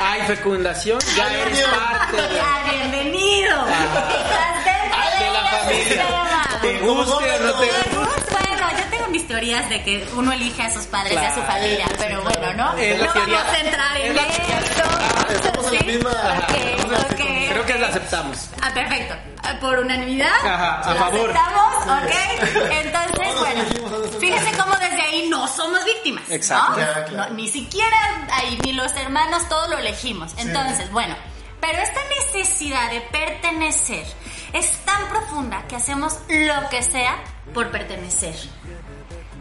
[0.00, 2.34] hay fecundación, ya eres parte de...
[2.36, 3.66] Ya, bienvenido.
[3.66, 5.84] Estás dentro Ah, de la familia.
[5.84, 6.60] sistema.
[6.60, 8.06] Te guste o no te Pues, tengo
[9.16, 12.52] mis teorías de que uno elige a sus padres y a su familia, pero bueno,
[12.54, 12.76] ¿no?
[12.76, 15.32] Es no teoría- vamos a entrar en es esto.
[15.32, 15.66] estamos
[17.48, 18.50] Creo que la aceptamos.
[18.62, 19.14] Ah, perfecto.
[19.42, 20.34] Ah, Por unanimidad.
[20.44, 21.30] Ajá, a ¿Lo favor.
[21.30, 22.02] aceptamos?
[22.02, 22.72] Ok.
[22.72, 23.64] Entonces, bueno,
[24.20, 26.24] fíjense cómo desde ahí no somos víctimas.
[26.30, 26.74] Exacto.
[26.74, 27.06] Claro.
[27.12, 27.96] No, ni siquiera
[28.32, 30.32] ahí, ni los hermanos, todos lo elegimos.
[30.36, 31.16] Entonces, bueno,
[31.60, 34.04] pero esta necesidad de pertenecer
[34.52, 37.16] es tan profunda que hacemos lo que sea
[37.54, 38.34] por pertenecer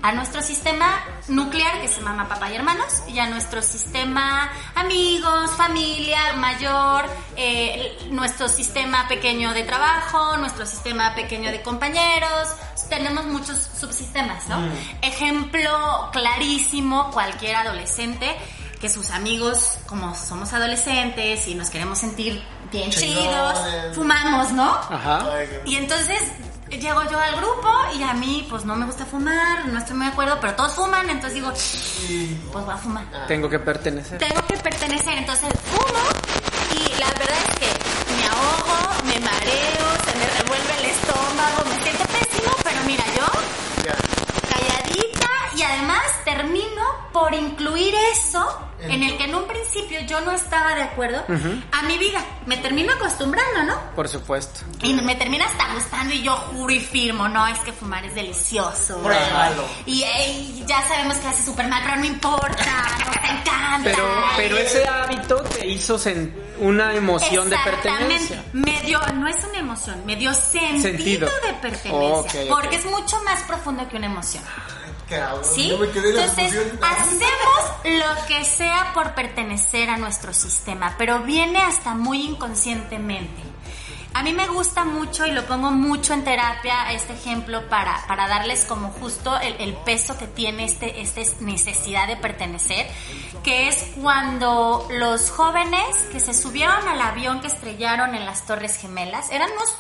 [0.06, 5.50] a nuestro sistema nuclear, que es mamá, papá y hermanos, y a nuestro sistema amigos,
[5.58, 12.50] familia, mayor, eh, nuestro sistema pequeño de trabajo, nuestro sistema pequeño de compañeros.
[12.88, 14.60] Tenemos muchos subsistemas, ¿no?
[15.02, 18.36] Ejemplo clarísimo, cualquier adolescente
[18.80, 23.58] que sus amigos, como somos adolescentes y nos queremos sentir bien chidos,
[23.96, 24.70] fumamos, ¿no?
[24.70, 25.26] Ajá.
[25.66, 26.22] Y entonces
[26.80, 30.06] llego yo al grupo y a mí pues no me gusta fumar, no estoy muy
[30.08, 31.52] de acuerdo, pero todos fuman, entonces digo,
[32.52, 33.06] pues voy a fumar.
[33.28, 34.18] Tengo que pertenecer.
[34.18, 36.04] Tengo que pertenecer, entonces fumo
[36.76, 41.84] y la verdad es que me ahogo, me mareo, se me revuelve el estómago, me
[41.84, 43.65] siento pésimo, pero mira, yo
[45.66, 48.46] además termino por incluir eso
[48.82, 51.24] en el que en un principio yo no estaba de acuerdo
[51.72, 52.24] a mi vida.
[52.46, 53.80] Me termino acostumbrando, ¿no?
[53.96, 54.62] Por supuesto.
[54.84, 58.14] Y me termina hasta gustando y yo juro y firmo, no, es que fumar es
[58.14, 59.02] delicioso.
[59.86, 63.82] Y, ey, ya sabemos que hace súper mal, pero no importa, nos encanta.
[63.84, 66.00] Pero, pero ese hábito te hizo
[66.60, 68.44] una emoción de pertenencia.
[68.54, 71.30] Me dio, no es una emoción, me dio sentido, Sentido.
[71.46, 72.42] de pertenencia.
[72.50, 74.44] Porque es mucho más profundo que una emoción.
[75.10, 75.70] Cabrón, ¿Sí?
[75.70, 80.96] yo me quedé en la Entonces, hacemos lo que sea por pertenecer a nuestro sistema,
[80.98, 83.44] pero viene hasta muy inconscientemente.
[84.16, 88.30] A mí me gusta mucho y lo pongo mucho en terapia, este ejemplo, para, para
[88.30, 92.88] darles como justo el, el peso que tiene este, esta necesidad de pertenecer,
[93.44, 98.78] que es cuando los jóvenes que se subieron al avión que estrellaron en las Torres
[98.78, 99.76] Gemelas, eran unos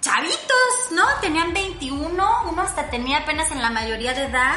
[0.00, 1.04] chavitos, ¿no?
[1.20, 4.56] Tenían 21, uno hasta tenía apenas en la mayoría de edad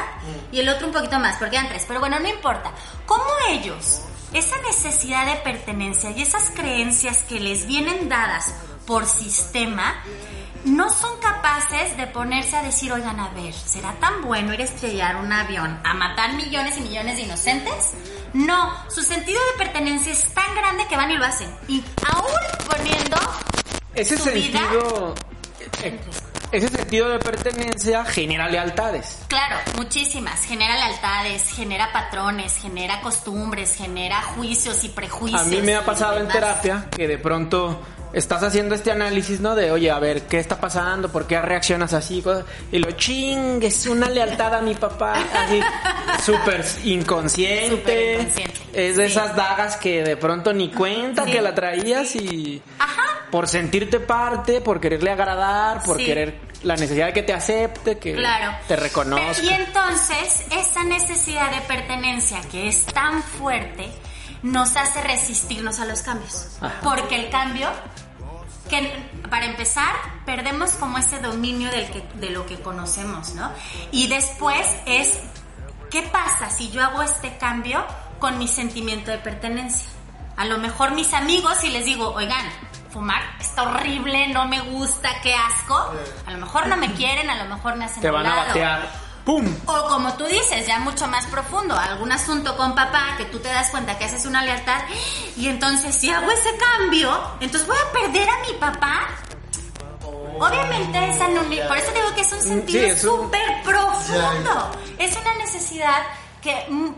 [0.50, 2.72] y el otro un poquito más, porque eran tres, pero bueno, no importa.
[3.06, 4.02] ¿Cómo ellos,
[4.32, 8.54] esa necesidad de pertenencia y esas creencias que les vienen dadas
[8.86, 9.94] por sistema,
[10.64, 14.64] no son capaces de ponerse a decir, oigan, a ver, ¿será tan bueno ir a
[14.64, 17.92] estrellar un avión a matar millones y millones de inocentes?
[18.32, 21.52] No, su sentido de pertenencia es tan grande que van y lo hacen.
[21.68, 22.30] Y aún
[22.68, 23.16] poniendo
[23.94, 25.31] ese su vida- sentido eh,
[26.52, 29.18] ese sentido de pertenencia genera lealtades.
[29.28, 30.44] Claro, muchísimas.
[30.44, 35.40] Genera lealtades, genera patrones, genera costumbres, genera juicios y prejuicios.
[35.40, 37.80] A mí me ha pasado en terapia que de pronto
[38.12, 39.54] estás haciendo este análisis, ¿no?
[39.54, 41.10] De, oye, a ver, ¿qué está pasando?
[41.10, 42.22] ¿Por qué reaccionas así?
[42.70, 45.60] Y lo ching, es una lealtad a mi papá, así,
[46.24, 48.14] súper inconsciente.
[48.20, 49.12] Inconsciente, Es de sí.
[49.12, 51.32] esas dagas que de pronto ni cuenta Sí.
[51.32, 53.02] que la traías y Ajá.
[53.30, 56.04] por sentirte parte, por quererle agradar, por Sí.
[56.04, 58.56] querer la necesidad de que te acepte, que Claro.
[58.68, 59.26] te reconozca.
[59.36, 63.88] Pero- y entonces, esa necesidad de pertenencia que es tan fuerte
[64.42, 66.48] nos hace resistirnos a los cambios.
[66.60, 66.78] Ajá.
[66.82, 67.68] Porque el cambio,
[68.72, 73.52] que para empezar, perdemos como ese dominio del que, de lo que conocemos, ¿no?
[73.90, 75.20] Y después es,
[75.90, 77.84] ¿qué pasa si yo hago este cambio
[78.18, 79.88] con mi sentimiento de pertenencia?
[80.36, 82.46] A lo mejor mis amigos, si les digo, oigan,
[82.90, 85.92] fumar está horrible, no me gusta, qué asco,
[86.26, 89.01] a lo mejor no me quieren, a lo mejor me hacen te van a batear.
[89.24, 89.46] ¡Pum!
[89.66, 93.48] O como tú dices, ya mucho más profundo, algún asunto con papá que tú te
[93.48, 94.80] das cuenta que haces una lealtad
[95.36, 99.00] y entonces si hago ese cambio, entonces voy a perder a mi papá.
[100.38, 100.98] Obviamente
[101.34, 104.70] no, por eso digo que es un sentido Sí, es un- súper profundo.
[104.98, 106.02] Es una necesidad
[106.40, 106.88] que mm,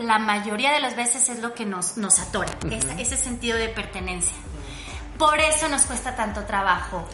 [0.00, 2.50] la mayoría de las veces es lo que nos, nos atora,
[2.98, 4.36] ese sentido de pertenencia.
[5.18, 7.04] Por eso nos cuesta tanto trabajo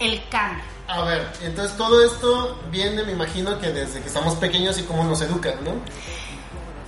[0.00, 0.64] el cambio.
[0.88, 5.04] A ver, entonces todo esto viene, me imagino que desde que estamos pequeños y cómo
[5.04, 5.74] nos educan, ¿no?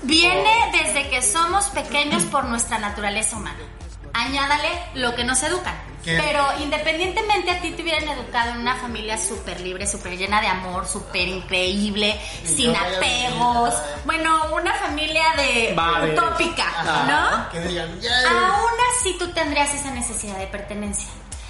[0.03, 3.61] Viene desde que somos pequeños por nuestra naturaleza humana.
[4.13, 5.75] Añádale lo que nos educan.
[6.05, 6.19] ¿Qué?
[6.21, 10.49] Pero independientemente a ti te hubieran educado en una familia súper libre, súper llena de
[10.49, 13.73] amor, súper increíble, Y sin apegos.
[13.73, 13.85] ah.
[14.05, 16.13] Bueno, una familia de Vale.
[16.13, 16.67] utópica,
[17.07, 17.49] ¿no?
[17.53, 17.89] Que digan.
[17.89, 21.07] Aún así tú tendrías esa necesidad de pertenencia.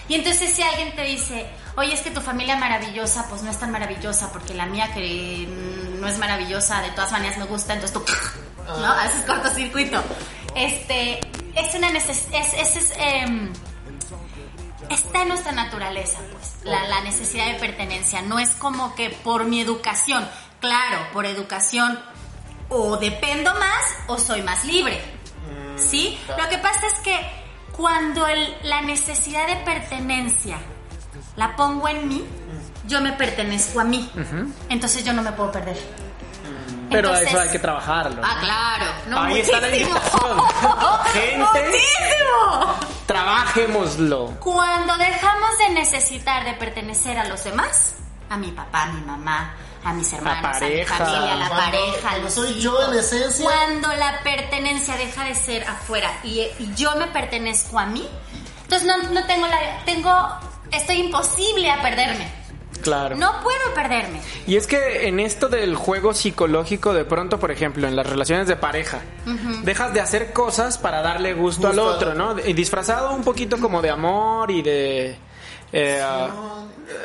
[0.08, 3.58] Y entonces si alguien te dice, oye, es que tu familia maravillosa, pues no es
[3.58, 7.74] tan maravillosa, porque la mía que mm, no es maravillosa, de todas maneras me gusta,
[7.74, 8.04] entonces tú,
[8.66, 8.86] ¿no?
[8.86, 9.02] Ah.
[9.02, 10.02] Haces cortocircuito.
[10.54, 11.20] Este,
[11.54, 13.52] es una necesidad, es, es, es, em,
[14.90, 18.22] está en nuestra naturaleza, pues, la, la necesidad de pertenencia.
[18.22, 20.28] No es como que por mi educación,
[20.60, 21.98] claro, por educación
[22.68, 25.00] o dependo más o soy más libre.
[25.76, 26.18] ¿Sí?
[26.28, 27.41] Lo que pasa es que
[27.76, 30.58] cuando el- la necesidad de pertenencia
[31.37, 32.24] la pongo en mí,
[32.87, 34.11] yo me pertenezco a mí.
[34.68, 35.76] Entonces yo no me puedo perder.
[36.90, 38.20] Pero Entonces- eso hay que trabajarlo.
[38.22, 38.85] Ah, claro.
[39.08, 40.38] No, Ahí está la invitación.
[41.14, 41.38] Gente.
[41.38, 42.74] Muchísimo.
[43.06, 44.26] Trabajémoslo.
[44.40, 47.94] Cuando dejamos de necesitar de pertenecer a los demás,
[48.28, 49.54] a mi papá, a mi mamá,
[49.85, 50.97] a mis hermanos, a mi pareja.
[50.97, 52.62] familia, a la Cuando- pareja, los soy hijos.
[52.62, 53.45] yo en esencia.
[53.45, 58.09] Cuando la pertenencia deja de ser afuera y, y yo me pertenezco a mí,
[58.62, 59.59] entonces no, no tengo la...
[59.85, 60.12] Tengo...
[60.71, 62.27] Estoy imposible a perderme.
[62.83, 63.14] Claro.
[63.16, 64.21] No puedo perderme.
[64.47, 68.49] Y es que en esto del juego psicológico, de pronto, por ejemplo, en las relaciones
[68.49, 69.01] de pareja,
[69.62, 72.35] dejas de hacer cosas para darle gusto, al Gusto al otro, otro.
[72.37, 72.40] ¿no?
[72.45, 75.16] Y disfrazado un poquito como de amor y de.
[75.72, 76.02] Eh,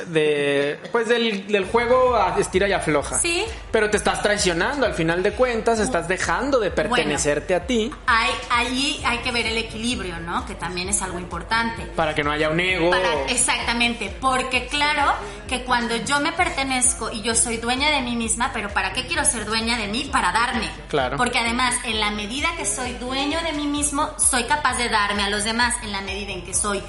[0.08, 3.18] de pues del, del juego a estira y afloja.
[3.20, 3.46] Sí.
[3.72, 8.32] Pero te estás traicionando al final de cuentas, estás dejando de pertenecerte a ti Hay,
[8.50, 10.46] ahí hay que ver el equilibrio, ¿no?
[10.46, 11.84] Que también es algo importante.
[11.96, 12.90] para que no haya un ego.
[12.92, 15.14] Para- exactamente, porque claro
[15.48, 19.08] que cuando yo me pertenezco y yo soy dueña de mí misma, pero ¿para qué
[19.08, 20.10] quiero ser dueña de mí?
[20.12, 20.70] Para darme.
[20.90, 21.18] Claro.
[21.18, 25.24] Porque además, en la medida que soy dueño de mí mismo, soy capaz de darme
[25.24, 25.76] a los demás.
[25.84, 26.82] En la medida en que soy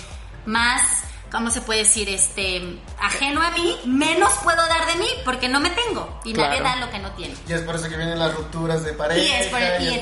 [0.46, 0.82] más,
[1.30, 2.08] ¿cómo se puede decir?
[2.08, 6.20] Este, ajeno a mí, menos puedo dar de mí porque no me tengo.
[6.24, 6.80] Y nadie Claro.
[6.80, 7.34] da lo que no tiene.
[7.48, 9.20] Y es por eso que vienen las rupturas de pareja.
[9.20, 9.64] Y, es por- y,
[9.94, 10.00] es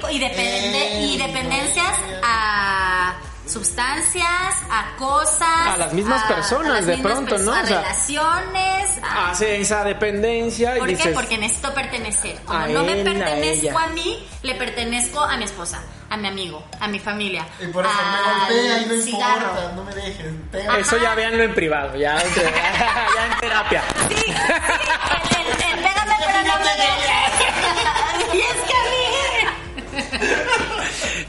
[0.00, 1.92] por y y depende- y dependencias
[2.22, 3.14] a
[3.46, 4.26] sustancias,
[4.70, 7.52] a cosas, A las mismas personas, las de mismas pronto, ¿no?
[7.54, 8.98] A O sea, relaciones.
[9.02, 10.96] a- Hace esa dependencia y ¿Por qué?
[10.96, 12.40] dices, Porque necesito pertenecer.
[12.44, 16.28] Como A no me él, pertenezco a, mí, le pertenezco a mi esposa, a mi
[16.28, 17.44] amigo, a mi familia.
[17.60, 19.48] Y por eso me golpea y no cigarro.
[19.48, 20.50] importa, no me dejen.
[20.78, 23.82] eso ya véanlo en privado, ya, ya en terapia.
[24.08, 28.34] Sí, sí, el, el- el pégame pero no me dejes.
[28.34, 29.00] Y es que a mí...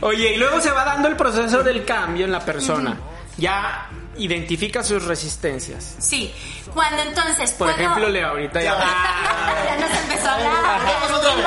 [0.01, 2.97] Oye, y luego se va dando el proceso del cambio en la persona.
[3.37, 5.95] Ya identifica sus resistencias.
[5.99, 6.33] Sí,
[6.73, 7.51] cuando entonces...
[7.53, 8.75] Por cuando- ejemplo, Leo, ahorita ya...
[9.65, 10.81] ya nos empezó a hablar.
[10.83, 11.45] Vamos otra vez.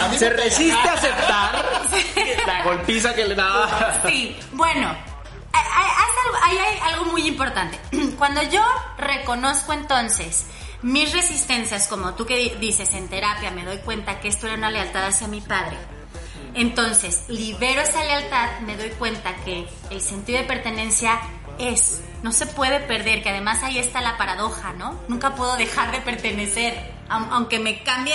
[0.00, 1.64] A mí Se resiste a aceptar
[2.46, 4.00] la golpiza que le daba.
[4.06, 4.88] Sí, bueno,
[5.52, 7.78] hay, hay- hay algo- hay- hay algo muy importante.
[8.18, 8.62] Cuando yo
[8.98, 10.46] reconozco entonces
[10.82, 14.56] mis resistencias, como tú que di- dices en terapia, me doy cuenta que esto era
[14.56, 15.76] una lealtad hacia mi padre.
[16.54, 21.20] Entonces, libero esa lealtad, me doy cuenta que el sentido de pertenencia
[21.58, 24.98] es, no se puede perder, que además ahí está la paradoja, ¿no?
[25.08, 26.74] Nunca puedo dejar de pertenecer,
[27.08, 28.14] aun- aunque me cambie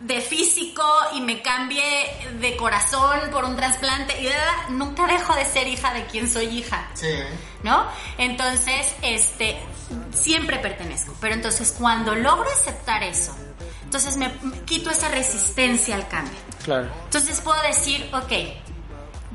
[0.00, 0.82] de físico
[1.14, 1.82] y me cambie
[2.40, 6.46] de corazón por un trasplante y verdad, nunca dejo de ser hija de quien soy
[6.46, 7.08] hija, Sí.
[7.62, 7.86] ¿no?
[8.18, 9.58] Entonces, este,
[10.12, 13.34] siempre pertenezco, pero entonces cuando logro aceptar eso,
[13.94, 14.32] entonces me
[14.64, 16.36] quito esa resistencia al cambio.
[16.64, 16.88] Claro.
[17.04, 18.32] Entonces puedo decir, ok,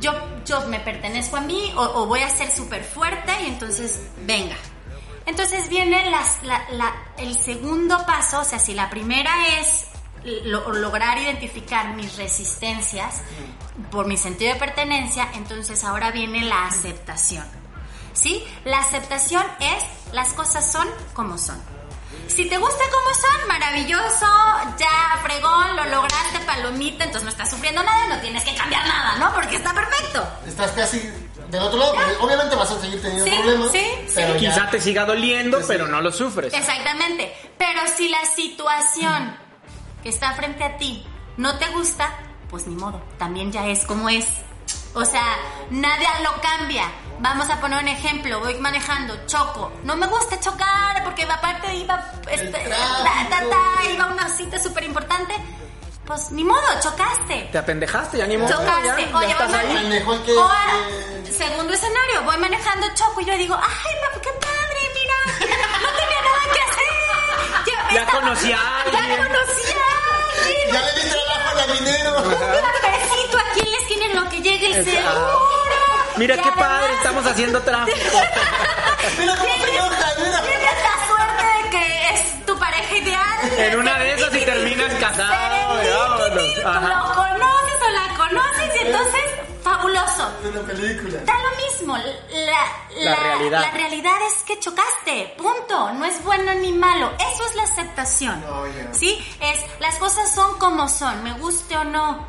[0.01, 0.11] yo,
[0.45, 4.57] yo me pertenezco a mí o, o voy a ser súper fuerte y entonces venga.
[5.25, 9.85] Entonces viene las- la- la- el segundo paso, o sea, si la primera es
[10.43, 13.21] lo- lograr identificar mis resistencias
[13.91, 17.45] por mi sentido de pertenencia, entonces ahora viene la aceptación.
[18.11, 18.43] ¿Sí?
[18.65, 21.61] La aceptación es las cosas son como son.
[22.29, 24.25] Si te gusta como son, maravilloso,
[24.77, 29.15] ya fregón, lo lograste, palomita, entonces no estás sufriendo nada, no tienes que cambiar nada,
[29.17, 29.33] ¿no?
[29.33, 30.25] Porque está perfecto.
[30.47, 30.99] Estás casi
[31.49, 33.71] del otro lado, porque obviamente vas a seguir teniendo Sí, problemas.
[33.71, 35.67] sí, pero ya- Quizá te siga doliendo, Sí, sí.
[35.69, 36.53] pero no lo sufres.
[36.53, 37.33] Exactamente.
[37.57, 39.35] Pero si la situación
[40.03, 41.05] que está frente a ti
[41.37, 42.13] no te gusta,
[42.49, 44.25] pues ni modo, también ya es como es.
[44.93, 45.35] O sea,
[45.71, 46.83] nada lo cambia.
[47.21, 49.71] Vamos a poner un ejemplo, voy manejando, choco.
[49.83, 50.67] No me gusta chocar
[51.19, 52.01] porque aparte iba,
[52.31, 55.33] este, ta, ta, iba a una cita súper importante.
[56.05, 57.49] Pues ni modo, chocaste.
[57.51, 58.87] Te apendejaste, ya ni modo, Chocaste.
[58.87, 64.19] ya, ya Oye, estás voy segundo escenario, voy manejando choco y yo digo, ay, ma,
[64.21, 65.15] qué padre, mira,
[65.81, 67.65] no tenía nada que hacer.
[67.65, 68.57] Yo Ya estaba- conocí a
[68.91, 70.73] Ya conocí a alguien.
[70.73, 72.17] Ya le di trabajo a la minero.
[72.23, 75.41] Un cafecito aquí en la esquina en lo que llegue el seguro.
[76.17, 77.97] Mira Y qué padre, estamos haciendo tráfico.
[79.19, 79.71] Mira cómo se
[83.59, 86.57] En una de esas y terminas casado, vámonos.
[86.57, 89.21] Lo conoces o la conoces y entonces,
[89.63, 90.31] fabuloso.
[90.49, 91.19] Una película.
[91.25, 93.61] Da lo mismo, la, La realidad.
[93.61, 95.91] la realidad es que chocaste, punto.
[95.93, 97.11] No es bueno ni malo.
[97.33, 98.43] Eso es la aceptación.
[98.49, 98.93] Oh, yeah.
[98.93, 99.17] ¿Sí?
[99.41, 102.25] Es las cosas son como son, me guste o no,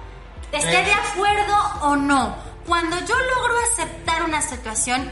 [0.52, 0.84] esté Eh.
[0.84, 2.36] de acuerdo o no.
[2.66, 5.10] Cuando yo logro aceptar una situación,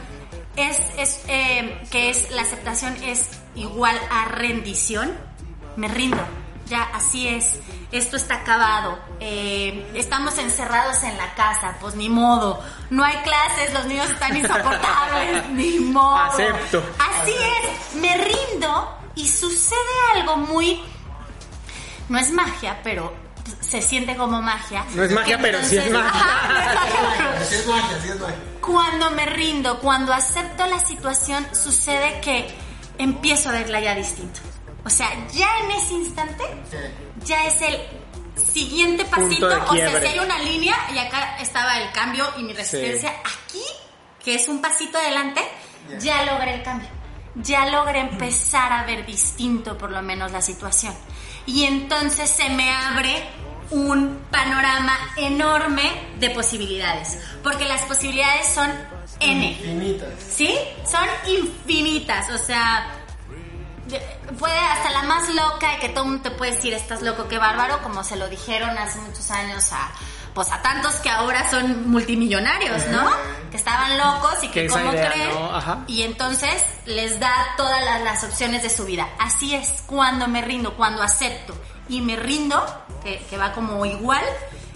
[0.57, 5.17] es, es eh, que es la aceptación es igual a rendición,
[5.79, 6.19] me rindo.
[6.67, 7.61] Ya, así es.
[7.93, 8.99] Esto está acabado.
[9.21, 11.77] Eh, estamos encerrados en la casa.
[11.81, 12.63] Pues ni modo.
[12.91, 13.73] No hay clases.
[13.73, 15.49] Los niños están insoportables.
[15.53, 16.17] ni modo.
[16.17, 16.83] Acepto.
[16.99, 17.95] Así es.
[18.03, 19.79] Me rindo y sucede
[20.17, 20.83] algo muy.
[22.11, 23.15] No es magia, pero
[23.61, 24.85] se siente como magia.
[24.95, 26.11] No es magia, pero sí es magia.
[26.11, 28.37] Ajá, es magia, pero- Así es magia, así es magia.
[28.61, 32.55] cuando me rindo, cuando acepto la situación, sucede que
[32.99, 34.41] empiezo a verla ya distinto.
[34.89, 36.45] O sea, ya en ese instante,
[37.23, 37.79] ya es el
[38.43, 39.47] siguiente pasito.
[39.47, 43.63] O sea, si hay una línea y acá estaba el cambio y mi resistencia, aquí,
[44.25, 45.43] que es un pasito adelante,
[46.01, 46.89] ya logré el cambio.
[47.35, 50.95] Ya logré empezar a ver distinto por lo menos la situación.
[51.45, 53.29] Y entonces se me abre
[53.71, 55.83] un panorama enorme
[56.19, 57.19] de posibilidades.
[57.43, 58.71] Porque las posibilidades son
[59.21, 59.51] N.
[59.51, 60.15] Infinitas.
[60.19, 60.59] ¿Sí?
[60.91, 62.98] Son infinitas, o sea,
[64.39, 67.29] puede hasta la más loca y que todo el mundo te puede decir, estás loco,
[67.29, 69.91] qué bárbaro, como se lo dijeron hace muchos años a,
[70.35, 73.09] pues a tantos que ahora son multimillonarios, ¿no?
[73.51, 75.85] Que estaban locos y Que idea, creen.
[75.87, 79.09] Y entonces les da todas las, las opciones de su vida.
[79.19, 81.55] Así es, cuando me rindo, cuando acepto
[81.89, 82.65] y me rindo,
[83.03, 84.25] que, que va como igual,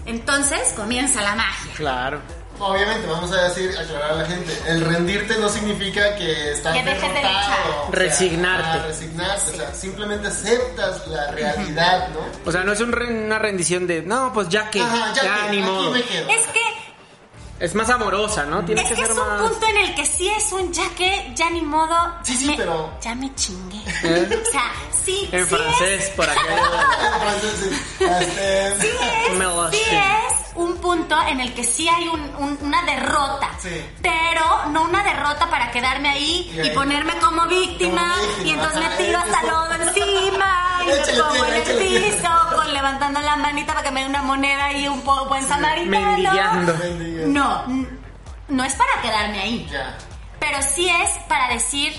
[0.06, 1.72] entonces comienza la magia.
[1.74, 2.20] Claro.
[2.64, 6.82] Obviamente, vamos a decir, aclarar a la gente, el rendirte no significa que estás Que
[6.82, 7.12] de derrotado.
[7.14, 7.32] luchar.
[7.32, 8.68] o sea, Resignarte.
[8.78, 12.20] ah, resignarte, o sea, simplemente aceptas la realidad, ¿no?
[12.46, 15.22] O sea, no es un re- una rendición de, no, pues ya que, Ajá, ya
[15.24, 15.90] ya, que, ni aquí modo.
[15.90, 16.28] me quedo.
[16.28, 16.60] Es que
[17.60, 18.64] Es más amorosa, ¿no?
[18.64, 19.40] Tiene es que que ser es un más.
[19.50, 21.94] punto en el que sí es un ya que, ya ni modo.
[22.24, 23.78] Sí, sí, me- pero- Ya me chingué.
[24.02, 24.42] ¿Eh?
[24.48, 24.72] O sea,
[25.04, 26.10] sí, En sí francés, es.
[26.10, 26.40] por acá.
[27.34, 28.88] Entonces, este, Sí
[29.38, 29.96] Me lo es, sí sé.
[29.96, 33.84] es un punto en el que sí hay un- un- una derrota, Sí.
[34.02, 38.46] pero no una derrota para quedarme ahí Y y, ahí- ponerme como víctima, Como víctima,
[38.46, 41.78] y entonces me tiro hasta lodo encima y me Échale pongo tierra, en el
[42.12, 45.46] piso con levantando la manita para que me dé una moneda y un poco buen
[45.48, 45.90] samaritano.
[46.06, 46.74] mendigando.
[46.74, 47.40] Mendigando.
[47.40, 47.86] No,
[48.48, 49.68] no es para quedarme ahí.
[49.70, 49.96] ya.
[50.38, 51.92] Pero sí es para decir,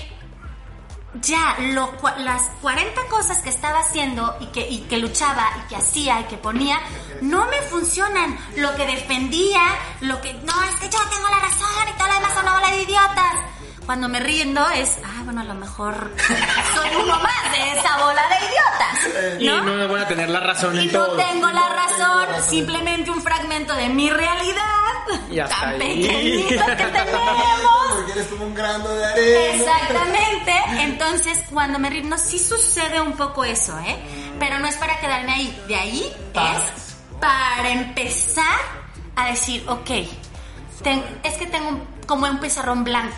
[1.20, 5.76] ya, lo, las 40 cosas que estaba haciendo y que, y que luchaba y que
[5.76, 6.80] hacía y que ponía,
[7.20, 8.38] no me funcionan.
[8.56, 9.62] Lo que defendía,
[10.00, 12.54] lo que, no, es que yo tengo la razón y todo lo demás son una
[12.54, 13.32] bola de idiotas.
[13.86, 16.10] Cuando me riendo es, ah, bueno, a lo mejor
[16.74, 19.42] soy uno más de esa bola de idiotas.
[19.42, 19.62] Y ¿no?
[19.62, 21.16] no voy a tener la razón Y en no todo.
[21.16, 24.64] tengo la razón, simplemente un fragmento de mi realidad.
[25.30, 26.02] Y hasta tan ahí.
[26.06, 27.38] pequeñito que tenemos.
[27.96, 29.40] Porque eres como un grano de arena.
[29.54, 30.52] Exactamente.
[30.80, 33.96] Entonces, cuando me ritmo, sí sucede un poco eso, ¿eh?
[34.38, 35.62] Pero no es para quedarme ahí.
[35.68, 38.58] De ahí es para empezar
[39.16, 39.90] a decir, ok,
[40.82, 43.16] ten- es que tengo un- como un pizarrón blanco.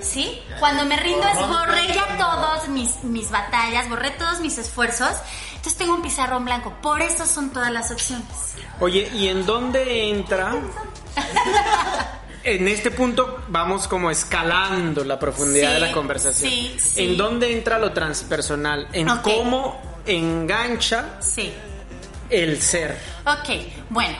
[0.00, 0.42] ¿Sí?
[0.58, 5.12] Cuando me rindo es borré ya todos mis, mis batallas, borré todos mis esfuerzos.
[5.50, 6.72] Entonces tengo un pizarrón blanco.
[6.82, 8.26] Por eso son todas las opciones.
[8.80, 10.54] Oye, ¿y en dónde entra?
[12.44, 16.50] En este punto vamos como escalando la profundidad Sí, de la conversación.
[16.50, 17.04] sí, sí.
[17.04, 18.88] ¿En dónde entra lo transpersonal?
[18.92, 21.52] En cómo engancha Sí.
[22.30, 22.98] el ser.
[23.26, 23.48] Ok,
[23.90, 24.16] bueno.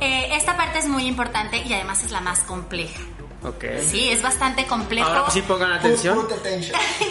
[0.00, 3.00] eh, esta parte es muy importante y además es la más compleja.
[3.42, 3.64] Ok.
[3.82, 5.08] Sí, es bastante complejo.
[5.08, 6.14] Ahora sí pongan atención.
[6.14, 6.30] put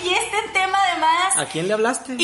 [0.04, 1.38] y este tema además...
[1.38, 2.18] ¿A quién le hablaste?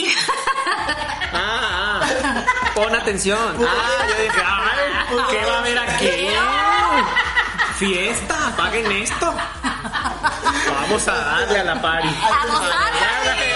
[1.33, 3.37] Ah, ah, pon atención.
[3.59, 6.09] Ah, yo dije, ay, ¿qué va a haber aquí?
[7.77, 9.35] Fiesta, paguen esto.
[10.71, 12.07] Vamos a darle a la party.
[12.07, 13.54] ¡Vamos a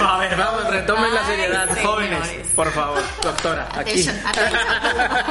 [0.00, 1.84] No, a ver, vamos, retomen la Ay, seriedad, señores.
[1.86, 2.28] jóvenes.
[2.54, 4.06] Por favor, doctora, aquí.
[4.08, 4.60] Atención, atención.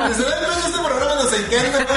[0.10, 1.94] Desde este programa nos encanta mucho.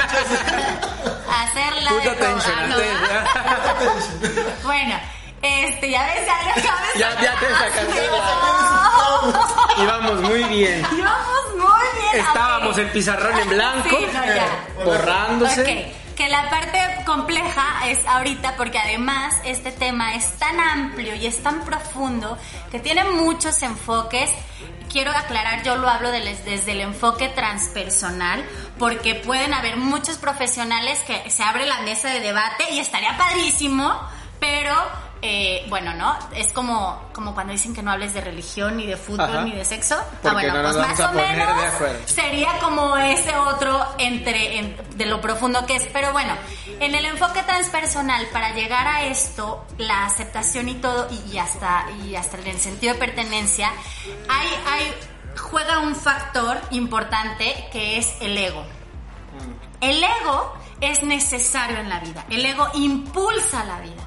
[1.29, 4.45] Hacerla Put de attention, no, atención.
[4.63, 4.99] Bueno,
[5.41, 6.93] este, ya ves, ya, ya sabes.
[6.95, 8.09] Ya, ya te sacaste.
[8.11, 9.83] No.
[9.83, 10.85] Íbamos muy bien.
[10.97, 12.25] Íbamos muy bien.
[12.25, 14.47] Estábamos en pizarrón en blanco, Sí, no, ya.
[14.83, 15.61] borrándose.
[15.61, 15.69] Ok,
[16.17, 21.43] que la parte compleja es ahorita porque además este tema es tan amplio y es
[21.43, 22.39] tan profundo
[22.71, 24.31] que tiene muchos enfoques.
[24.91, 28.43] Quiero aclarar, yo lo hablo desde el enfoque transpersonal
[28.79, 33.93] porque pueden haber muchos profesionales que se abre la mesa de debate y estaría padrísimo,
[34.39, 34.73] pero
[35.21, 36.17] eh, bueno, ¿no?
[36.35, 39.41] Es como, como cuando dicen que no hables de religión, ni de fútbol, Ajá.
[39.41, 39.95] ni de sexo.
[40.23, 41.47] Ah, bueno, no pues más o menos
[42.05, 45.85] sería como ese otro entre en- de lo profundo que es.
[45.93, 46.33] Pero bueno,
[46.79, 51.85] en el enfoque transpersonal, para llegar a esto, la aceptación y todo, y, y hasta,
[52.05, 53.71] y hasta en el sentido de pertenencia,
[54.29, 54.93] hay, hay,
[55.37, 58.63] juega un factor importante que es el ego.
[59.81, 62.25] El ego es necesario en la vida.
[62.29, 64.03] El ego impulsa la vida.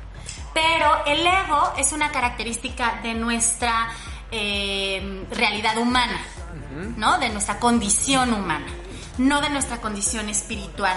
[0.55, 3.89] Pero el ego es una característica de nuestra
[4.33, 6.21] eh, realidad humana,
[6.97, 7.19] ¿no?
[7.19, 8.67] De nuestra condición humana,
[9.19, 10.97] no de nuestra condición espiritual.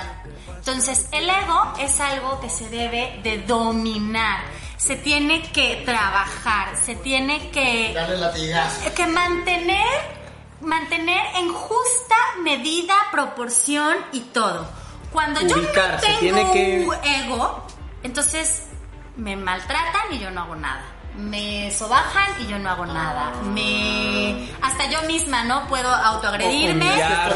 [0.58, 4.40] Entonces, el ego es algo que se debe de dominar,
[4.78, 8.92] se tiene que trabajar, se tiene que Darle latigazo.
[8.94, 10.24] que mantener
[10.62, 14.66] mantener en justa medida, proporción y todo.
[15.12, 17.68] Cuando yo no tengo tiene que- un ego,
[18.02, 18.64] entonces
[19.18, 20.84] me maltratan y yo no hago nada.
[21.16, 23.32] Me sobajan y yo no hago nada.
[23.54, 26.90] Me hasta yo misma no puedo autoagredirme,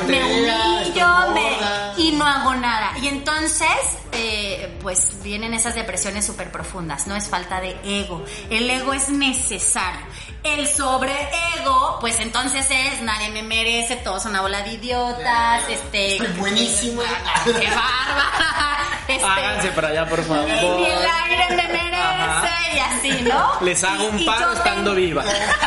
[0.07, 2.93] me humillo me- y no hago nada.
[2.99, 3.69] Y entonces,
[4.13, 7.15] eh, pues vienen esas depresiones súper profundas, ¿no?
[7.15, 8.25] Es falta de ego.
[8.49, 10.01] El ego es necesario.
[10.41, 16.17] El sobreego, pues entonces es nadie me merece, todos son una bola de idiotas, este.
[16.17, 17.03] Soy buenísima.
[17.45, 18.96] ¡Qué bárbara!
[19.07, 20.43] Este, Háganse para allá, por favor.
[20.45, 22.49] ni el aire me merece Ajá.
[22.73, 23.57] y así, ¿no?
[23.61, 25.23] Les hago un paro estando viva.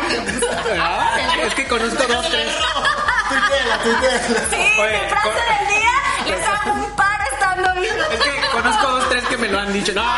[1.36, 1.46] qué.
[1.46, 2.54] Es que conozco dos, tres.
[3.28, 4.18] Tuiteala, tuiteala.
[4.50, 8.02] Sí, Oye, mi frase con- del día, les hago un paro estando vivo.
[8.12, 9.92] Es que conozco dos, tres que me lo han dicho.
[9.94, 10.08] No, no.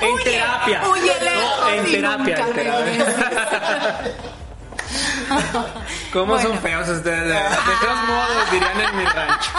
[0.00, 0.82] En Huye, terapia.
[0.90, 2.36] huye No, en terapia.
[2.38, 3.06] en terapia.
[6.12, 7.28] ¿Cómo son feos ustedes?
[7.28, 9.50] De todos modos, dirían en mi rancho.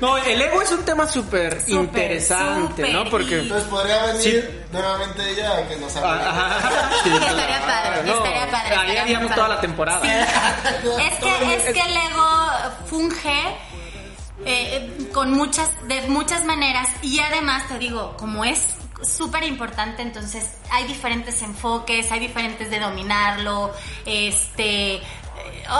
[0.00, 3.08] No, el ego es un tema súper interesante, ¿no?
[3.10, 3.40] Porque...
[3.40, 4.66] Entonces podría venir Sí.
[4.72, 6.08] nuevamente ella a que nos hable.
[6.24, 9.54] Ah, ajá, sí, Estaría padre, no, estaría padre, Ahí estaría haríamos toda padre.
[9.54, 10.00] la temporada.
[11.00, 12.50] Es que, es que el ego
[12.86, 13.56] funge
[14.44, 18.60] eh, con muchas, de muchas maneras y además te digo, como es
[19.02, 23.72] súper importante, entonces hay diferentes enfoques, hay diferentes de dominarlo,
[24.06, 25.02] este, eh,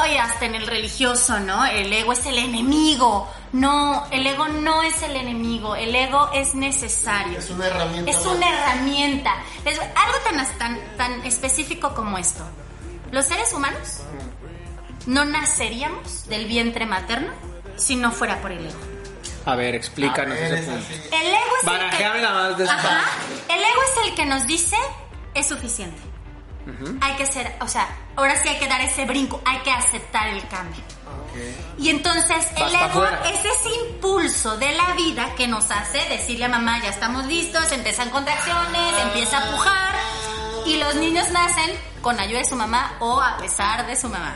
[0.02, 1.64] oye, hasta en el religioso, ¿no?
[1.66, 3.28] El ego es el enemigo.
[3.52, 7.38] No, el ego no es el enemigo, el ego es necesario.
[7.38, 8.10] Es una herramienta.
[8.10, 8.26] Es más.
[8.36, 9.34] una herramienta.
[9.64, 12.42] Les- algo tan, tan, tan específico como esto.
[13.10, 14.00] Los seres humanos
[15.06, 17.30] no naceríamos del vientre materno
[17.76, 18.78] si no fuera por el ego.
[19.44, 21.16] A ver, explícanos A ver, ese es punto.
[21.16, 22.20] El ego es el que...
[22.22, 22.88] la más despacio.
[22.88, 23.04] Ajá.
[23.48, 24.76] El ego es el que nos dice
[25.34, 26.00] es suficiente.
[27.00, 30.28] Hay que ser, o sea, ahora sí hay que dar ese brinco, hay que aceptar
[30.28, 30.80] el cambio.
[31.78, 36.44] Y entonces el Vas ego es ese impulso de la vida que nos hace decirle
[36.44, 39.94] a mamá, ya estamos listos, empiezan contracciones, empieza a pujar
[40.66, 41.70] y los niños nacen
[42.00, 44.34] con ayuda de su mamá o a pesar de su mamá.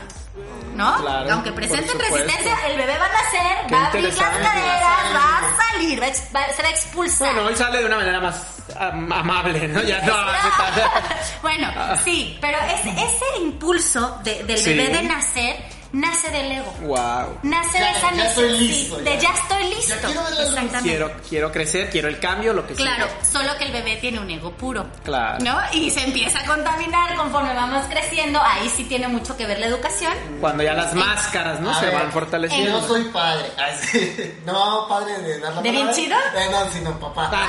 [0.75, 0.95] ¿No?
[1.01, 5.15] Claro, Aunque presenten resistencia, el bebé va a nacer, Qué va a abrir las caderas,
[5.15, 7.33] va a salir, va a va- se va a expulsar.
[7.33, 8.35] Bueno, hoy sale de una manera más
[8.79, 9.81] am- amable, ¿no?
[9.81, 10.13] Ya no
[11.41, 11.71] bueno,
[12.03, 14.73] sí, pero ese, ese impulso de- del Sí.
[14.75, 16.71] bebé de nacer nace del ego.
[16.81, 17.39] Wow.
[17.43, 19.19] Nace Ya- de esa ya estoy necesidad- listo, de ya.
[19.19, 19.95] ya estoy listo.
[19.95, 20.21] Ya quiero.
[20.27, 20.81] Exactamente.
[20.81, 22.85] Quiero, quiero crecer, quiero el cambio, lo que sea.
[22.85, 24.85] Claro, solo que el bebé tiene un ego puro.
[25.03, 25.37] Claro.
[25.43, 25.57] ¿No?
[25.73, 28.41] Y se empieza a contaminar conforme vamos creciendo.
[28.41, 30.13] Ahí sí tiene mucho que ver la educación.
[30.41, 31.71] Cuando ya las máscaras, ¿no?
[31.71, 32.79] A Se ver, van fortaleciendo.
[32.81, 33.45] Yo soy padre.
[33.57, 34.33] Ay, sí.
[34.45, 36.15] No, padre de dar la ¿De bien chido?
[36.35, 37.29] Eh, no, sino papá.
[37.33, 37.47] Ah,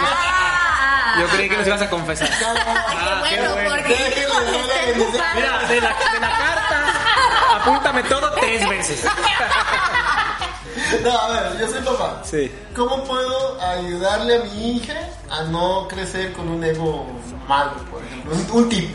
[1.11, 2.29] Ah, Yo creí que nos ibas a confesar.
[2.29, 2.47] No.
[2.67, 5.35] Ah, qué bueno, porque Qué bueno, empujando.
[5.41, 6.58] Mira, de la, de la carta,
[7.61, 9.05] apúntame todo tres veces.
[11.03, 12.23] No, a ver, yo soy papá.
[12.25, 12.51] Sí.
[12.75, 14.95] ¿Cómo puedo ayudarle a mi hija
[15.31, 17.07] a no crecer con un ego
[17.47, 18.33] malo, por ejemplo?
[18.35, 18.95] Un, un tip.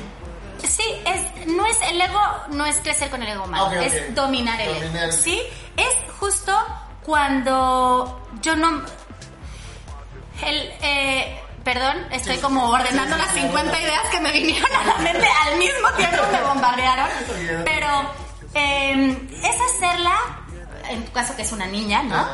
[0.67, 2.19] Sí, es, no es el ego,
[2.51, 3.81] no es crecer con el ego malo, Ok, ok.
[3.83, 5.03] es dominar el Dominar.
[5.09, 5.17] ego.
[5.21, 5.41] Sí,
[5.77, 6.57] es justo
[7.03, 8.81] cuando yo no.
[10.41, 15.27] El, eh, perdón, estoy como ordenando las 50 ideas que me vinieron a la mente
[15.45, 17.07] al mismo tiempo, me bombardearon.
[17.65, 17.87] Pero
[18.53, 20.17] eh, es hacerla,
[20.89, 22.25] en tu caso que es una niña, ¿no?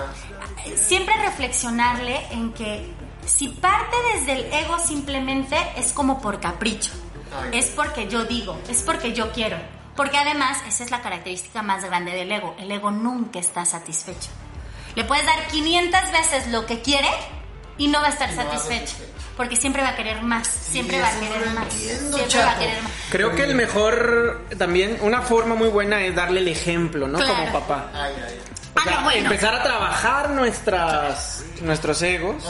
[0.76, 2.94] Siempre reflexionarle en que
[3.26, 6.92] si parte desde el ego simplemente es como por capricho.
[7.52, 9.58] Es porque yo digo, es porque yo quiero.
[9.96, 12.56] Porque además esa es la característica más grande del ego.
[12.58, 14.30] El ego nunca está satisfecho.
[14.96, 17.10] Le puedes dar 500 veces lo que quiere
[17.78, 18.98] y no va a estar no va a satisfecho.
[18.98, 19.19] satisfecho.
[19.40, 21.74] Porque siempre va a querer más, siempre va a no querer lo más.
[21.74, 22.92] entiendo, Siempre va a querer más.
[23.10, 27.20] Creo que el mejor, también, una forma muy buena es darle el ejemplo, ¿no?
[27.20, 27.34] Claro.
[27.36, 27.90] Como papá.
[27.94, 28.38] Ay, ay.
[28.76, 29.22] O Ah, no, bueno.
[29.32, 32.44] empezar a trabajar nuestras nuestros egos.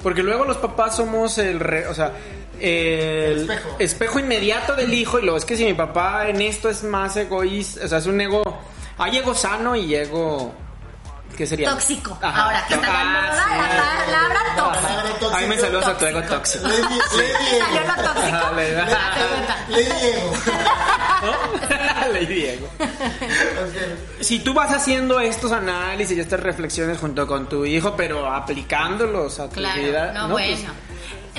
[0.00, 2.12] Porque luego los papás somos el re- o sea,
[2.60, 4.20] el Espejo.
[4.20, 7.84] inmediato del hijo y luego es que si mi papá en esto es más egoísta,
[7.84, 8.42] o sea, es un ego
[8.96, 10.54] hay ego sano y ego
[11.38, 11.70] ¿qué sería?
[11.70, 12.18] Tóxico.
[12.20, 12.42] Ajá.
[12.44, 13.40] Ahora, que está Ah, sí.
[13.56, 15.18] la palabra tóxico.
[15.20, 15.46] Tóxico.
[15.48, 16.68] Me a tóxico.
[16.68, 17.00] Lady, Lady
[17.58, 17.86] Salió Ego.
[17.96, 18.54] lo tóxico.
[18.56, 19.56] Le- Date cuenta.
[19.68, 20.32] Lady Ego.
[21.22, 22.12] ¿No?
[22.12, 22.66] Lady Ego.
[22.78, 24.20] Ok.
[24.20, 29.38] Si tú vas haciendo estos análisis y estas reflexiones junto con tu hijo, pero aplicándolos
[29.40, 30.34] a tu Claro, vida, no, ¿no?
[30.34, 30.74] Pues, bueno.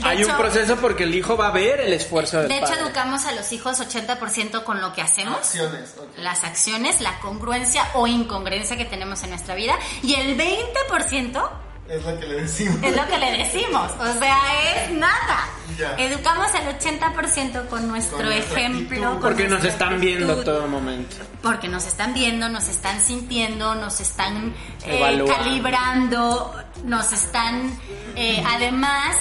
[0.02, 2.68] De hay un proceso porque el hijo va a ver el esfuerzo del De hecho,
[2.68, 2.82] padre.
[2.82, 5.38] educamos a los hijos 80% con lo que hacemos.
[5.38, 5.94] Acciones.
[6.18, 9.78] Las acciones, la congruencia o incongruencia que tenemos en nuestra vida.
[10.04, 11.50] Y el 20%
[11.90, 12.78] Es lo que le decimos.
[12.84, 13.92] es lo que le decimos.
[14.00, 14.38] O sea,
[14.76, 15.48] es nada.
[15.78, 15.96] Ya.
[15.98, 18.98] Educamos al 80% con nuestro Con ejemplo.
[18.98, 19.12] actitud.
[19.14, 20.52] con Porque nos están viendo actitud.
[20.54, 21.16] todo momento.
[21.42, 24.54] Porque nos están viendo, nos están sintiendo, nos están
[24.86, 27.72] eh, calibrando, nos están...
[28.16, 29.16] eh, además,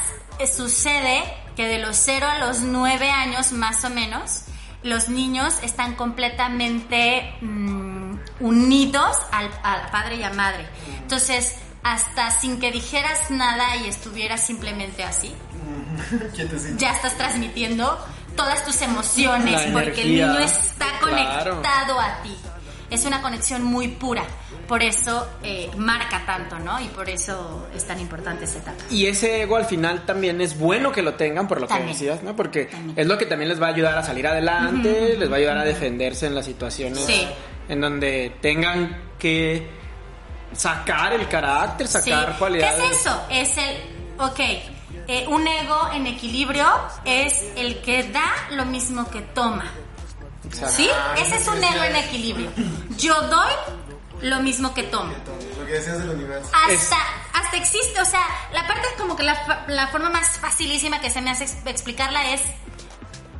[0.46, 1.24] sucede
[1.56, 4.44] que de los 0 a los 9 años más o menos,
[4.82, 10.68] los niños están completamente mm, unidos al, al padre y a madre.
[11.02, 15.34] Entonces, hasta sin que dijeras nada y estuvieras simplemente así,
[16.76, 17.98] ya estás transmitiendo
[18.36, 21.08] todas tus emociones La porque el niño está claro.
[21.08, 22.36] conectado a ti.
[22.90, 24.24] Es una conexión muy pura.
[24.68, 26.78] Por eso eh, marca tanto, ¿no?
[26.78, 28.84] Y por eso es tan importante esta etapa.
[28.90, 32.22] Y ese ego al final también es bueno que lo tengan, por lo que decías,
[32.22, 32.36] ¿no?
[32.36, 32.98] Porque También.
[32.98, 35.56] es lo que también les va a ayudar a salir adelante, les va a ayudar
[35.58, 37.26] a defenderse en las situaciones Sí.
[37.68, 39.66] en donde tengan que
[40.52, 42.38] sacar el carácter, sacar Sí.
[42.38, 42.76] cualidades.
[42.78, 43.22] ¿Qué es eso?
[43.30, 43.76] Es el,
[44.18, 44.40] ok,
[45.08, 46.66] eh, un ego en equilibrio
[47.06, 49.64] es el que da lo mismo que toma.
[50.44, 50.74] Exacto.
[50.76, 50.88] ¿Sí?
[51.20, 52.50] Ese es un ego en equilibrio.
[52.96, 53.52] Yo doy
[54.22, 55.12] lo mismo que tomo.
[55.66, 56.50] que decías del universo.
[56.68, 56.96] Hasta,
[57.34, 58.20] hasta existe, o sea,
[58.52, 62.30] la parte como que la, la forma más facilísima que se me hace ex- explicarla
[62.32, 62.42] es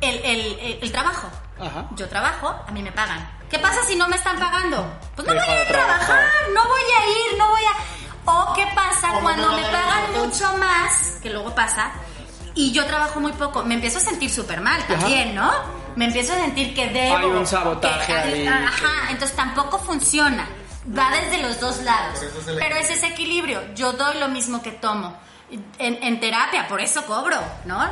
[0.01, 1.27] el, el- el- el trabajo.
[1.59, 1.87] Ajá.
[1.95, 3.29] Yo trabajo, a mí me pagan.
[3.49, 4.85] ¿Qué pasa si no me están pagando?
[5.15, 6.31] Pues no Deja voy a ir a trabajar, trabajar.
[6.53, 8.31] no voy a ir, no voy a...
[8.31, 11.91] O qué pasa Como cuando no me pagan mucho más, que luego pasa,
[12.53, 15.51] y yo trabajo muy poco, me empiezo a sentir súper mal también, ¿no?
[15.95, 17.17] Me empiezo a sentir que debo...
[17.17, 18.47] Hay un sabotaje que- ahí.
[18.47, 20.47] Ajá, entonces tampoco funciona.
[20.97, 22.19] Va desde los dos lados.
[22.45, 23.61] Pero es ese equilibrio.
[23.75, 25.15] Yo doy lo mismo que tomo.
[25.79, 27.83] En, en terapia, por eso cobro, ¿no?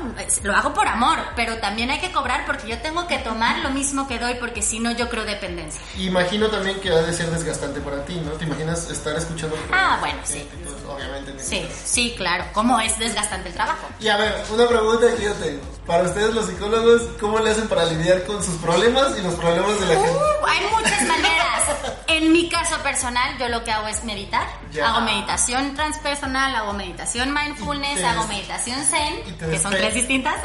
[0.44, 3.72] Lo hago por amor, pero también hay que cobrar porque yo tengo que tomar lo
[3.72, 5.82] mismo que doy porque si no yo creo dependencia.
[5.98, 8.34] Imagino también que ha de ser desgastante para ti, ¿no?
[8.34, 9.58] ¿Te imaginas estar escuchando?
[9.72, 10.48] Ah, bueno, sí.
[10.96, 11.32] Gente?
[11.32, 11.44] Obviamente.
[11.44, 12.46] Sí, sí, claro.
[12.54, 13.88] ¿Cómo es desgastante el trabajo?
[14.00, 15.62] Y a ver, una pregunta que yo tengo.
[15.86, 19.80] Para ustedes los psicólogos, ¿cómo le hacen para lidiar con sus problemas y los problemas
[19.80, 20.12] de la gente?
[20.12, 21.64] Uh, hay muchas maneras.
[22.08, 24.48] En mi caso personal, yo lo que hago es meditar.
[24.72, 24.90] Ya.
[24.90, 30.36] Hago meditación transpersonal, hago meditación mindfulness, hago meditación zen, que son tres distintas.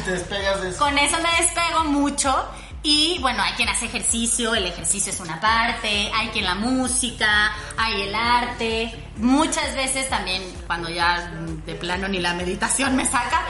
[0.00, 0.78] Y te despegas de eso.
[0.78, 2.34] Con eso me despego mucho.
[2.82, 7.52] Y bueno, hay quien hace ejercicio, el ejercicio es una parte, hay quien la música,
[7.76, 8.94] hay el arte.
[9.16, 11.32] Muchas veces también, cuando ya
[11.66, 13.42] de plano ni la meditación me saca,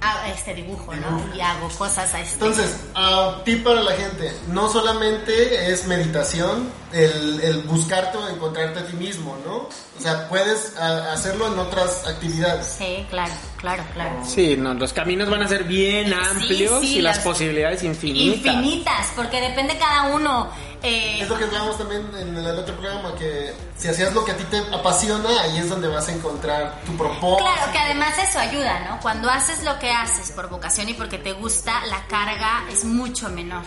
[0.00, 1.34] hago este dibujo, ¿no?
[1.34, 2.34] Y hago cosas a este.
[2.34, 8.80] Entonces, ah, tip para la gente, no solamente es meditación, el, el buscarte o encontrarte
[8.80, 9.56] a ti mismo, ¿no?
[9.56, 12.66] O sea, puedes hacerlo en otras actividades.
[12.78, 14.24] Sí, claro, claro, claro.
[14.24, 18.54] Sí, no, los caminos van a ser bien amplios sí, y las, las- posibilidades infinitas.
[18.54, 20.50] Infinitas, porque depende cada uno.
[20.82, 24.32] eh, Es lo que hablamos también en el otro programa, que si hacías lo que
[24.32, 27.36] a ti te apasiona, ahí es donde vas a encontrar tu propósito.
[27.52, 28.98] Claro que además eso ayuda, ¿no?
[29.00, 33.28] Cuando haces lo que haces por vocación y porque te gusta, la carga es mucho
[33.28, 33.62] menor.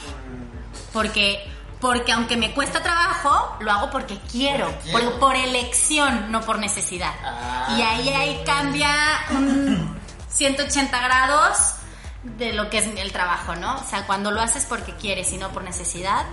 [0.91, 1.39] Porque,
[1.83, 5.11] porque aunque me cuesta trabajo, lo hago porque quiero, Porque quiero.
[5.11, 7.11] Por, por elección, no por necesidad.
[7.21, 7.75] Ah.
[7.77, 8.89] y ahí, ahí cambia
[9.31, 11.75] un 180 grados
[12.23, 13.75] de lo que es el trabajo, ¿no?
[13.75, 16.25] O sea, cuando lo haces porque quieres y no por necesidad,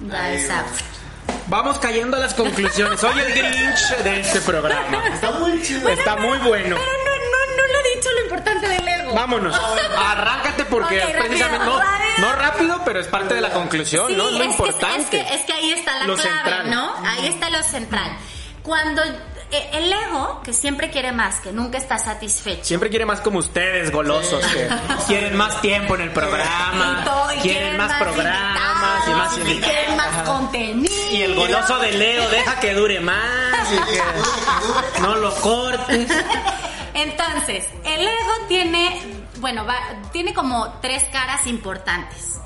[0.00, 0.62] da esa...
[0.62, 0.68] va.
[1.48, 2.98] Vamos cayendo a las conclusiones.
[2.98, 5.06] Soy el Grinch de este programa.
[5.08, 5.86] Está muy chido.
[5.86, 6.76] Está muy bueno.
[6.76, 9.14] Pero no, no, no le he dicho lo importante del ego.
[9.14, 9.54] Vámonos.
[9.98, 11.78] Arráncate porque Ok, rápido, precisamente rápido.
[11.78, 14.26] no rápido, pero es parte de la conclusión, Sí, ¿no?
[14.26, 14.96] Es lo es que- importante.
[15.20, 16.70] Es que, es que ahí está la Lo clave, central.
[16.70, 16.94] ¿no?
[17.06, 18.16] Ahí está lo central.
[18.62, 22.64] Cuando eh, el ego, que siempre quiere más, que nunca está satisfecho.
[22.64, 24.68] Siempre quiere más como ustedes, golosos, que
[25.06, 29.58] quieren más tiempo en el programa, Y todo, y quieren más programas y más invitados,
[29.58, 30.24] y quieren más Ajá.
[30.24, 30.94] contenido.
[31.12, 36.08] Y el goloso de Leo deja que dure más y que no lo cortes.
[36.94, 39.00] Entonces, el ego tiene,
[39.38, 42.38] bueno, va- tiene como tres caras importantes.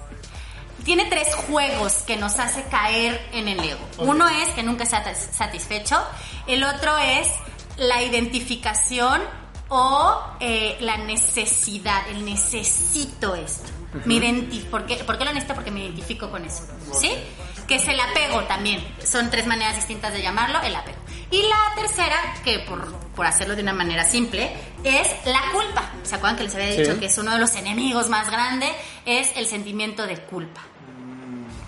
[0.84, 3.80] Tiene tres juegos que nos hace caer en el ego.
[3.99, 6.03] Uno es que nunca está satis- satisfecho.
[6.46, 7.28] El otro es
[7.76, 9.20] la identificación
[9.68, 12.09] o eh, la necesidad.
[12.09, 13.68] El necesito esto.
[14.07, 14.14] Me
[14.70, 15.55] ¿Por, qué, ¿Por qué lo necesito?
[15.55, 16.62] Porque me identifico con eso.
[16.99, 17.12] ¿Sí?
[17.66, 18.82] Que es el apego también.
[19.05, 20.99] Son tres maneras distintas de llamarlo, el apego.
[21.31, 24.51] Y la tercera, que por, por hacerlo de una manera simple,
[24.83, 25.91] es la culpa.
[26.03, 27.01] ¿Se acuerdan que les había dicho Sí.
[27.01, 28.70] que es uno de los enemigos más grandes?
[29.05, 30.62] Es el sentimiento de culpa.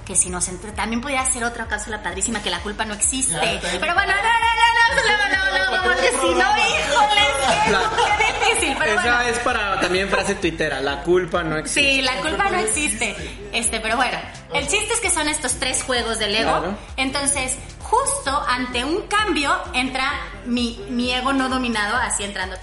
[0.06, 3.32] Que si nos entre, también podría ser otra cápsula padrísima que la culpa no existe.
[3.34, 3.60] Ya.
[3.60, 8.76] Pero bueno, no, no, no, no, no, no, no, porque si no, híjoles, qué, difícil.
[8.78, 9.20] Pero Esa bueno.
[9.30, 11.80] es para también frase tuitera, la culpa no existe.
[11.94, 13.14] Sí, la culpa no existe.
[13.52, 14.18] Este, pero bueno,
[14.52, 16.50] el chiste es que son estos tres juegos del ego.
[16.58, 16.78] Claro.
[16.96, 17.56] Entonces,
[17.90, 20.12] justo ante un cambio entra
[20.46, 22.56] mi, mi ego no dominado, así entrando.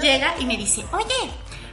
[0.00, 1.30] Llega y me dice, oye,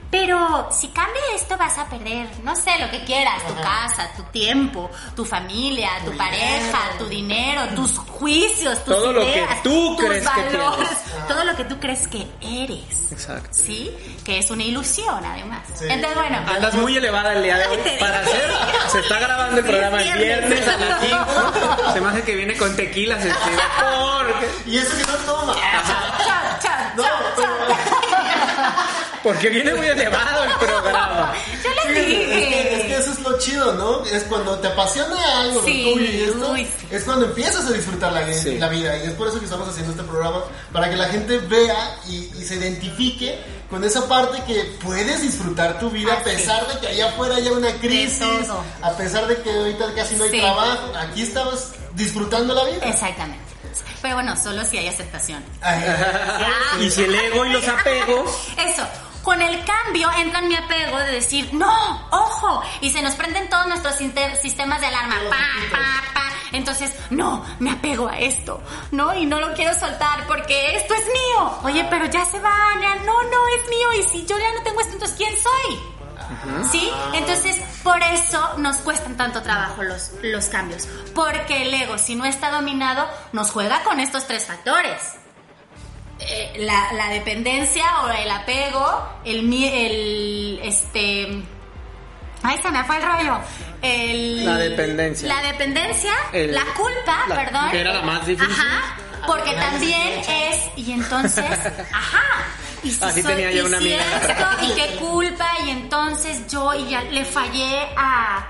[0.09, 4.23] pero si cambia esto vas a perder, no sé, lo que quieras, tu casa, tu
[4.23, 6.97] tiempo, tu familia, tu, Tu pareja, dinero.
[6.97, 10.89] tu dinero, tus juicios, tus Todo lo que ideas, tú tus crees valores,
[11.27, 13.11] todo lo que tú crees que eres.
[13.11, 13.49] Exacto.
[13.51, 13.91] ¿sí?
[14.23, 15.59] Que es una ilusión, además.
[15.73, 15.85] Sí.
[15.89, 16.37] Entonces, bueno.
[16.55, 18.51] Andas muy elevada el día de hoy para hacer.
[18.91, 20.67] Se está grabando el programa el viernes.
[20.67, 21.93] a las 5.
[21.93, 23.61] Se me hace que viene con tequila, se escribe.
[23.77, 25.53] Porque, Y eso que no toma.
[25.53, 27.46] Chao, chao, No, chao.
[29.27, 31.33] Porque viene muy elevado el programa.
[31.63, 32.87] Yo les Es que, es dije.
[32.87, 34.05] que eso es lo chido, ¿no?
[34.05, 36.87] Es cuando te apasiona algo, Sí, lo tuyo y esto, uy, sí.
[36.91, 38.57] es cuando empiezas a disfrutar la, Sí.
[38.57, 38.97] la vida.
[38.97, 42.31] Y es por eso que estamos haciendo este programa, para que la gente vea y,
[42.37, 43.37] y se identifique
[43.69, 47.51] con esa parte que puedes disfrutar tu vida a pesar de que allá afuera haya
[47.51, 48.47] una crisis,
[48.81, 50.39] a pesar de que ahorita casi no hay Sí.
[50.39, 52.85] trabajo, aquí estabas disfrutando la vida.
[52.85, 53.43] Exactamente.
[54.01, 55.43] Pero bueno, solo si hay aceptación.
[55.61, 56.83] Ay, Ya.
[56.85, 58.31] Y si el ego y los apegos.
[58.57, 58.83] Eso.
[59.27, 63.49] Con el cambio entra en mi apego de decir, no, ojo, y se nos prenden
[63.49, 65.35] todos nuestros sistemas de alarma, pa,
[65.69, 69.13] pa, pa, Entonces, no, me apego a esto, ¿no?
[69.13, 71.59] Y no lo quiero soltar porque esto es mío.
[71.63, 73.93] Oye, pero ya se va, ya no, no, es mío.
[73.99, 75.77] Y si yo ya no tengo esto, entonces ¿quién soy?
[76.71, 76.89] ¿Sí?
[77.13, 80.87] Entonces, por eso nos cuestan tanto trabajo los, los cambios.
[81.13, 85.17] Porque el ego, si no está dominado, nos juega con estos tres factores.
[86.29, 91.41] Eh, la, la dependencia o el apego, el, el este
[92.43, 93.39] ay se me fue el rollo
[93.81, 95.27] el, La dependencia.
[95.27, 98.53] la dependencia El- la culpa la- perdón que era la más difícil.
[98.53, 101.45] ajá porque también es y entonces
[101.93, 102.23] ajá
[102.83, 104.17] y si Así soy- tenía yo y una si amiga.
[104.21, 108.45] esto, y qué culpa y entonces yo y ya le fallé a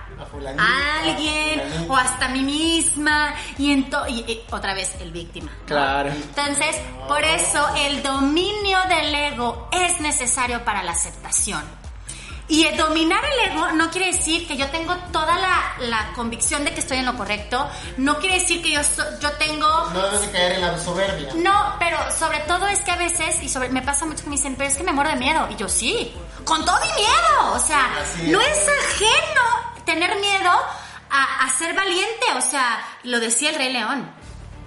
[0.59, 5.65] A alguien o hasta a mí misma y, y- y otra vez el víctima ¿no?
[5.65, 6.09] Claro.
[6.11, 6.75] Entonces,
[7.07, 11.63] por eso el dominio del ego es necesario para la aceptación.
[12.49, 16.63] Y el dominar el ego no quiere decir que yo tengo toda la, la convicción
[16.63, 19.67] de que estoy en lo correcto, no quiere decir que yo, so- yo tengo...
[19.93, 21.33] No debes de caer en la soberbia.
[21.35, 24.37] No, pero sobre todo es que a veces, y sobre, me pasa mucho que me
[24.37, 25.45] dicen, pero es que me muero de miedo.
[25.51, 26.13] Y yo sí,
[26.45, 27.51] con todo y miedo.
[27.53, 27.89] O sea,
[28.27, 30.51] no es ajeno tener miedo
[31.09, 32.25] a, a ser valiente.
[32.37, 34.07] O sea, lo decía el Rey León.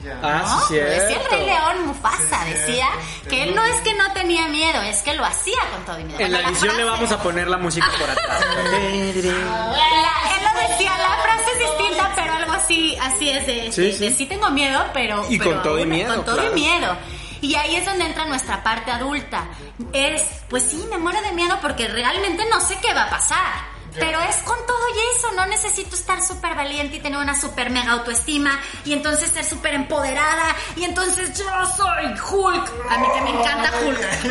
[0.03, 0.19] Ya.
[0.23, 0.87] Ah, decía
[1.21, 1.31] el.
[1.31, 3.29] Rey León Mufasa, Sí, decía cierto.
[3.29, 6.05] que él no es que no tenía miedo, es que lo hacía con todo y
[6.05, 6.19] miedo.
[6.21, 8.41] En la Bueno, edición le frase- vamos a poner la música por atrás.
[8.51, 13.83] la- él lo decía, la frase es distinta, pero algo así, así es de Sí,
[13.83, 13.99] de- sí.
[13.99, 15.25] de sí tengo miedo, pero...
[15.29, 16.51] Y pero con todo y miedo, Con todo claro.
[16.53, 16.97] y miedo.
[17.43, 19.45] Y ahí es donde entra nuestra parte adulta.
[19.93, 23.70] Es, pues sí, me muero de miedo porque realmente no sé qué va a pasar.
[23.99, 27.71] Pero es con todo y eso, no necesito estar súper valiente y tener una súper
[27.71, 31.45] mega autoestima y entonces ser súper empoderada y entonces yo
[31.77, 32.71] soy Hulk.
[32.89, 33.99] A mí que me encanta Hulk.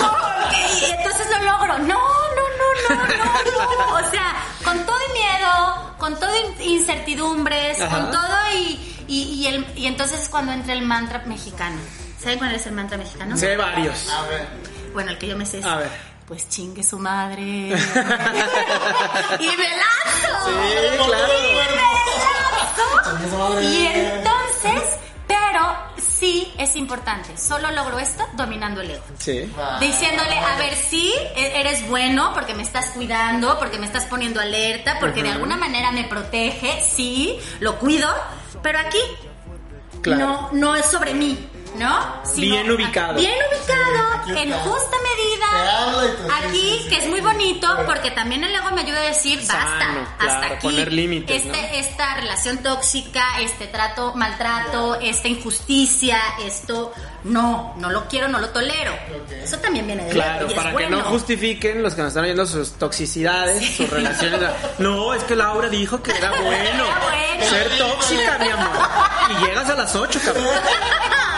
[0.00, 0.82] Hulk.
[0.82, 1.78] Y entonces lo logro.
[1.78, 4.06] No, no, no, no, no, no.
[4.06, 4.34] O sea,
[4.64, 7.96] con todo y miedo, con todo in- incertidumbres, Ajá.
[7.96, 11.76] con todo y, y, y el, y entonces es cuando entra el mantra mexicano.
[12.22, 13.36] ¿Saben cuál es el mantra mexicano?
[13.36, 14.08] Sé varios.
[14.10, 14.46] A ver.
[14.92, 15.64] Bueno, el que yo me sé es...
[15.64, 16.11] A ver.
[16.32, 17.42] Pues chingue su madre.
[17.44, 17.90] y me lanzo.
[20.46, 20.54] Sí,
[20.96, 21.32] claro.
[21.38, 21.66] Y me
[23.20, 23.60] lanzo.
[23.60, 24.82] Y entonces,
[25.26, 27.36] pero sí es importante.
[27.36, 29.04] Solo logro esto dominando el ego.
[29.18, 29.52] Sí.
[29.78, 34.40] Diciéndole, a ver, sí, e- eres bueno porque me estás cuidando, porque me estás poniendo
[34.40, 38.08] alerta, porque de alguna manera me protege, sí, lo cuido,
[38.62, 38.96] pero aquí
[40.00, 40.26] Claro.
[40.26, 41.38] no, no es sobre mí,
[41.76, 42.22] ¿no?
[42.36, 43.14] Bien ubicado.
[43.18, 46.38] Bien ubicado, en justa medida.
[46.38, 50.00] Aquí, que es muy bonito, porque también el ego me ayuda a decir, basta, Sano,
[50.18, 50.66] hasta claro, aquí.
[50.66, 51.68] poner límites, Este- ¿no?
[51.78, 56.92] Esta relación tóxica, este trato, maltrato, esta injusticia, esto,
[57.24, 58.92] no, no lo quiero, no lo tolero.
[59.42, 60.98] Eso también viene ego Claro, y es para que bueno.
[60.98, 64.40] no justifiquen los que nos están oyendo sus toxicidades, sus relaciones.
[64.78, 67.44] No, es que Laura dijo que era bueno, Era bueno.
[67.50, 68.88] ser tóxica, mi amor.
[69.30, 70.44] Y llegas a las 8, cabrón.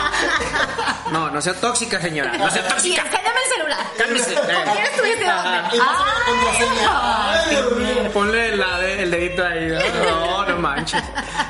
[1.11, 2.35] No, no sea tóxica, señora.
[2.37, 3.01] No sea tóxica.
[3.03, 3.79] enséñame el celular.
[3.97, 4.35] Cálmese.
[4.37, 5.59] ¿Ayer estuviste dónde?
[8.13, 9.69] Ponle la de- el dedito ahí.
[10.05, 11.01] No, no manches.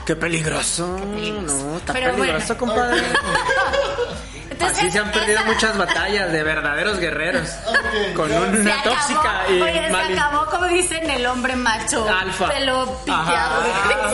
[0.05, 0.95] Qué peligroso.
[0.97, 1.55] peligroso.
[1.65, 2.73] No, está Pero peligroso, bueno.
[2.73, 3.01] compadre.
[4.55, 7.49] Entonces, Así se han perdido esa- muchas batallas de verdaderos guerreros.
[8.15, 12.07] Con una acabó, tóxica y oye, mal- se acabó, como dicen, el hombre macho.
[12.09, 12.47] Alfa.
[12.49, 13.63] Pelo piteado.
[13.65, 14.13] Ah.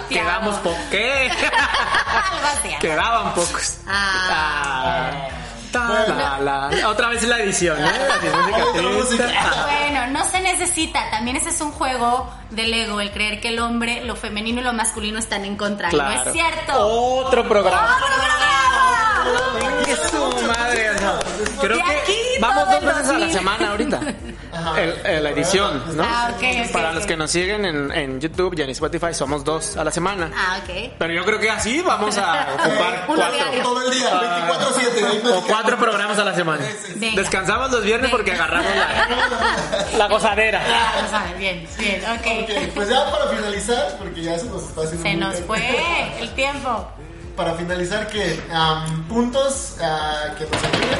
[0.08, 1.28] Quedamos po ¿Qué?
[1.30, 2.74] Algo así.
[2.80, 3.78] Quedaban pocos.
[3.88, 5.10] Ah.
[5.72, 6.38] Ta, la,
[6.70, 6.88] la.
[6.88, 7.90] Otra vez la edición, ¿eh?
[8.72, 11.10] Bueno, no se necesita.
[11.10, 14.64] También ese es un juego del ego, el creer que el hombre, lo femenino y
[14.64, 15.88] lo masculino están en contra.
[15.92, 16.72] Y no es cierto.
[16.76, 17.96] Otro programa.
[17.96, 19.84] ¡Otro programa!
[19.84, 20.90] ¡Qué su madre!
[21.60, 23.32] Creo que vamos dos veces a la 2000.
[23.32, 24.00] semana ahorita.
[24.78, 26.02] El- el- la edición, ¿no?
[26.04, 26.94] Ah, ok, ok, Para ok.
[26.96, 30.30] los que nos siguen en, en YouTube y en Spotify, somos dos a la semana.
[30.34, 30.92] Ah, ok.
[30.98, 33.62] Pero yo creo que así vamos a ocupar cuatro.
[33.62, 35.04] Todo el día, 24-7.
[35.10, 36.64] ahí O cuatro programas a la semana.
[36.96, 37.20] Venga.
[37.22, 40.62] Descansamos los viernes porque agarramos la, la gozadera.
[40.66, 42.26] Ah, sabe, bien, bien, ok.
[42.42, 45.44] Ok, pues ya para finalizar, porque ya se nos está haciendo Se muy nos tarde.
[45.46, 46.88] fue el tiempo.
[47.36, 48.38] Para finalizar, que
[49.08, 50.98] puntos ah, que nos ayuden.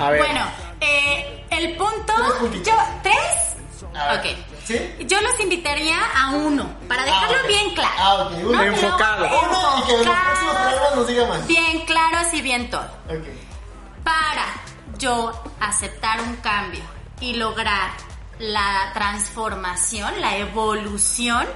[0.00, 0.20] A ver.
[0.22, 0.40] Bueno,
[0.80, 2.12] eh, el punto.
[2.50, 2.62] Tres.
[2.66, 3.94] Yo, ¿Tres?
[3.94, 4.20] A ver.
[4.20, 4.38] Ok.
[4.64, 4.94] ¿Sí?
[5.06, 7.94] Yo los invitaría a uno, para dejarlo Ah, bien claro.
[7.98, 8.52] Ah, ok, uno.
[8.52, 8.62] ¿no?
[8.62, 9.26] Enfocado.
[9.26, 11.46] Uno y que en los próximos programas nos diga más.
[11.46, 12.84] Bien claros y bien todo.
[13.08, 13.26] Ok.
[14.04, 14.46] Para
[14.98, 16.82] yo aceptar un cambio
[17.20, 17.90] y lograr
[18.38, 21.46] la transformación, la evolución,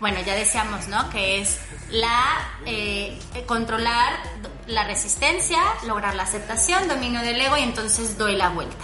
[0.00, 1.08] bueno, ya decíamos, ¿no?
[1.10, 1.60] Que es
[1.90, 2.24] la
[2.66, 4.14] eh, controlar
[4.66, 8.76] la resistencia, lograr la aceptación, dominio del ego y entonces doy la vuelta.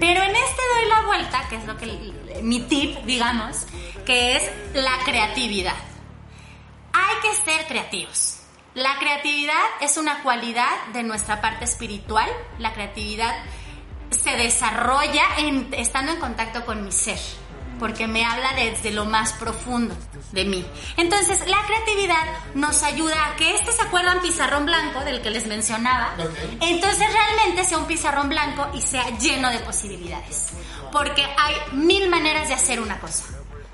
[0.00, 3.66] Pero en este doy la vuelta, que es lo que mi tip, digamos,
[4.06, 5.76] que es la creatividad.
[6.92, 8.40] Hay que ser creativos.
[8.74, 12.28] La creatividad es una cualidad de nuestra parte espiritual.
[12.58, 13.34] La creatividad
[14.14, 17.18] se desarrolla en, estando en contacto con mi ser,
[17.78, 19.94] porque me habla desde lo más profundo
[20.32, 20.64] de mí.
[20.96, 25.46] Entonces, la creatividad nos ayuda a que este se acuerdan pizarrón blanco del que les
[25.46, 26.14] mencionaba.
[26.60, 30.50] Entonces, realmente sea un pizarrón blanco y sea lleno de posibilidades,
[30.92, 33.24] porque hay mil maneras de hacer una cosa.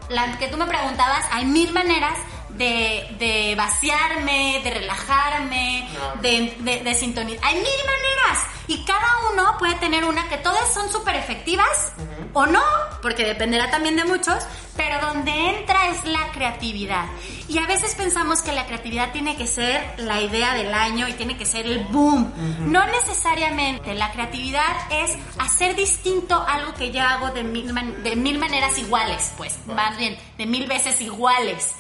[0.08, 2.18] La que tú me preguntabas, hay mil maneras
[2.60, 5.88] de, de vaciarme, de relajarme,
[6.20, 7.42] de, de, de sintonizar.
[7.44, 11.92] Hay mil maneras y cada uno puede tener una que todas son súper efectivas
[12.34, 12.62] o no,
[13.02, 14.36] porque dependerá también de muchos,
[14.76, 17.06] pero donde entra es la creatividad.
[17.48, 21.14] Y a veces pensamos que la creatividad tiene que ser la idea del año y
[21.14, 22.32] tiene que ser el boom.
[22.70, 28.14] No necesariamente, la creatividad es hacer distinto algo que ya hago de mil, man- de
[28.16, 31.74] mil maneras iguales, pues, más bien, de mil veces iguales.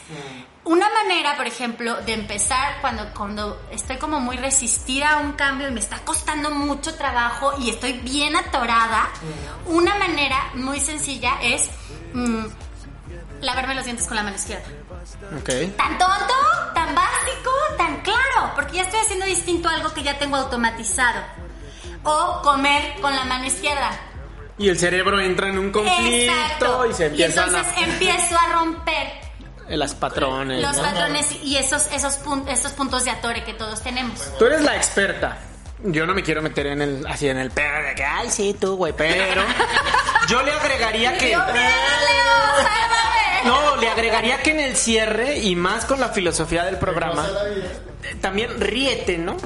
[1.02, 5.70] Manera, por ejemplo, de empezar cuando, cuando estoy como muy resistida a un cambio y
[5.72, 9.08] me está costando mucho trabajo y estoy bien atorada,
[9.66, 11.70] una manera muy sencilla es
[12.12, 12.44] mm,
[13.40, 14.66] lavarme los dientes con la mano izquierda.
[15.38, 15.48] Ok.
[15.76, 16.34] Tan tonto,
[16.74, 21.22] tan básico, tan claro, porque ya estoy haciendo distinto a algo que ya tengo automatizado.
[22.02, 23.90] O comer con la mano izquierda.
[24.58, 26.86] Y el cerebro entra en un conflicto Exacto.
[26.86, 27.80] y se empiezan entonces a...
[27.80, 29.29] empiezo a romper
[29.78, 30.60] Las patrones.
[30.62, 30.82] los ¿no?
[30.82, 34.20] patrones y esos, esos, pun- estos puntos de atore que todos tenemos.
[34.38, 35.38] Tú eres la experta.
[35.82, 38.54] Yo no me quiero meter en el así en el pedo de que ay sí
[38.60, 39.42] tú güey, pero
[40.28, 41.38] yo le agregaría que Yo,
[43.44, 47.26] no, le agregaría que en el cierre y más con la filosofía del programa
[48.04, 49.36] eh, también ríete, ¿no?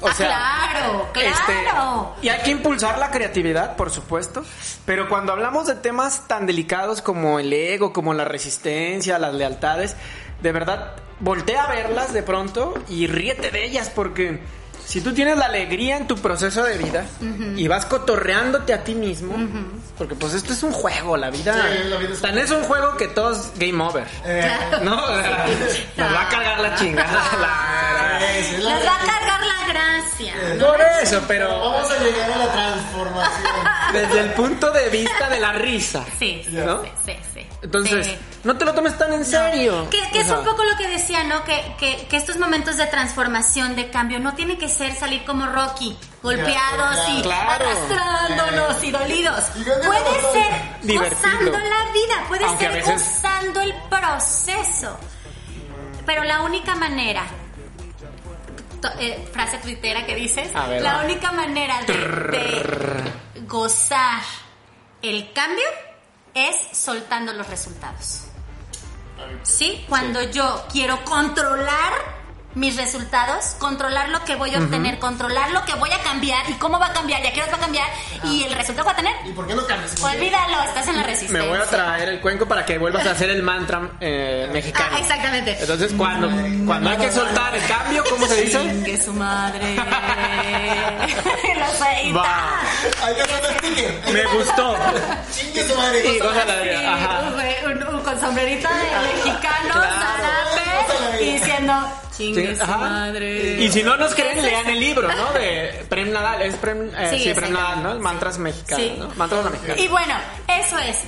[0.00, 2.16] O Ah, claro, claro.
[2.20, 4.44] y hay que impulsar la creatividad, por supuesto,
[4.84, 9.96] pero cuando hablamos de temas tan delicados como el ego, como la resistencia, las lealtades,
[10.42, 14.40] de verdad, voltea a verlas de pronto y ríete de ellas, porque
[14.86, 17.04] si tú tienes la alegría en tu proceso de vida
[17.56, 19.34] y vas cotorreándote a ti mismo,
[19.98, 22.50] porque pues esto es un juego, la vida, Sí, la vida es un tan es
[22.50, 24.04] un juego que todos game over.
[24.24, 24.50] Eh,
[24.82, 24.94] ¿No?
[25.04, 25.46] O sea,
[25.96, 27.12] Nos va a cargar la chingada.
[27.40, 28.20] la-
[28.58, 30.34] Nos va a cargar la gracia.
[30.58, 30.66] ¿no?
[30.66, 33.54] Por eso, pero Vamos a llegar a la transformación.
[33.92, 36.04] desde el punto de vista de la risa.
[36.18, 36.82] Sí, sí, ¿No?
[36.82, 37.46] sí, sí, sí.
[37.64, 38.18] Entonces, Sí.
[38.44, 39.88] no te lo tomes tan en serio.
[39.90, 41.42] Que, que es un poco lo que decía, ¿no?
[41.44, 45.46] Que, que, que estos momentos de transformación, de cambio, no tiene que ser salir como
[45.46, 47.50] Rocky, golpeados y Claro.
[47.64, 49.40] arrastrándonos y dolidos.
[49.54, 50.52] Puede ser.
[50.82, 51.20] Divertido.
[51.22, 52.92] gozando la vida, puede Aunque ser veces-
[53.22, 54.98] gozando el proceso.
[56.04, 57.22] Pero la única manera,
[58.98, 61.04] eh, frase tuitera que dices, A ver, la va.
[61.04, 64.20] única manera de, de gozar
[65.00, 65.64] el cambio
[66.34, 68.22] es soltando los resultados.
[69.42, 69.84] ¿Sí?
[69.88, 72.23] Cuando yo quiero controlar
[72.54, 76.54] mis resultados, controlar lo que voy a obtener, controlar lo que voy a cambiar y
[76.54, 77.88] cómo va a cambiar y a qué hora va a cambiar
[78.24, 80.00] y el resultado que va a tener, ¿Y por qué no cambias?
[80.02, 81.42] olvídalo, estás en la resistencia.
[81.42, 84.90] Me voy a traer el cuenco para que vuelvas a hacer el mantra eh, mexicano.
[84.94, 85.56] Ah, exactamente.
[85.60, 86.30] Entonces, cuando,
[86.66, 88.82] cuando hay que soltar el cambio, ¿cómo se dice?
[88.84, 89.76] Que su madre.
[91.54, 92.20] Lo.
[92.20, 92.60] Va.
[93.02, 94.12] Hay que hacer el sticker.
[94.12, 94.76] Me gustó.
[95.32, 96.18] Chingue su madre.
[96.18, 96.62] La.
[96.62, 97.20] Sí, Ajá.
[97.22, 99.88] un- un- un- con sombrerito de mexicano, Claro.
[99.94, 101.72] zarape, y diciendo
[102.16, 102.76] chingue Sí, su ajá.
[102.78, 103.62] madre.
[103.62, 105.32] Y si no nos creen, lean el libro, ¿no?
[105.32, 106.42] De Prem Nadal.
[106.42, 107.52] Es Prem, eh, Sí, sí, Prem.
[107.52, 107.98] Nadal, ¿no?
[108.00, 108.94] Mantras mexicanos, Sí.
[108.98, 109.08] ¿no?
[109.16, 109.80] Mantras la mexicana.
[109.80, 110.14] Y bueno,
[110.48, 110.98] eso es.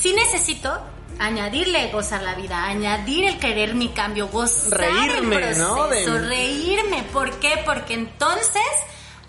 [0.00, 0.78] Si necesito
[1.18, 5.88] añadirle gozar la vida, añadir el querer mi cambio, gozar Reírme, el proceso, ¿no?
[5.88, 7.02] De- reírme.
[7.12, 7.62] ¿Por qué?
[7.64, 8.62] Porque entonces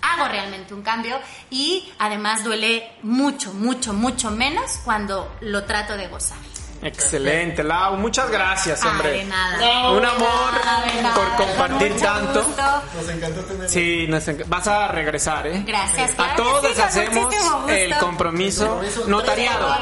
[0.01, 1.19] hago realmente un cambio
[1.49, 6.37] y además duele mucho, mucho, mucho menos cuando lo trato de gozar.
[6.81, 7.97] Excelente, Lau.
[7.97, 9.09] Muchas gracias, hombre.
[9.11, 9.57] de nada.
[9.57, 10.51] No, Un amor
[10.95, 12.43] de nada, por compartir mucho tanto.
[12.43, 12.81] gusto.
[12.95, 13.69] Nos encantó tener.
[13.69, 15.63] Sí, nos enc- vas a regresar, ¿eh?
[15.65, 17.33] Gracias, claro A todos sí, hacemos
[17.67, 19.75] el compromiso notariado.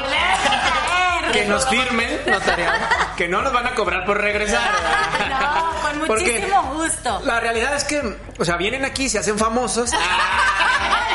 [1.32, 2.78] Que nos firmen notariado.
[3.16, 4.70] Que no nos van a cobrar por regresar.
[5.28, 7.20] No, con Porque muchísimo gusto.
[7.24, 9.92] La realidad es que, o sea, vienen aquí, se hacen famosos.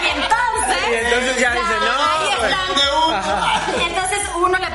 [0.04, 0.84] Y entonces.
[0.92, 2.74] Y entonces ya dicen, no, ahí pues, están.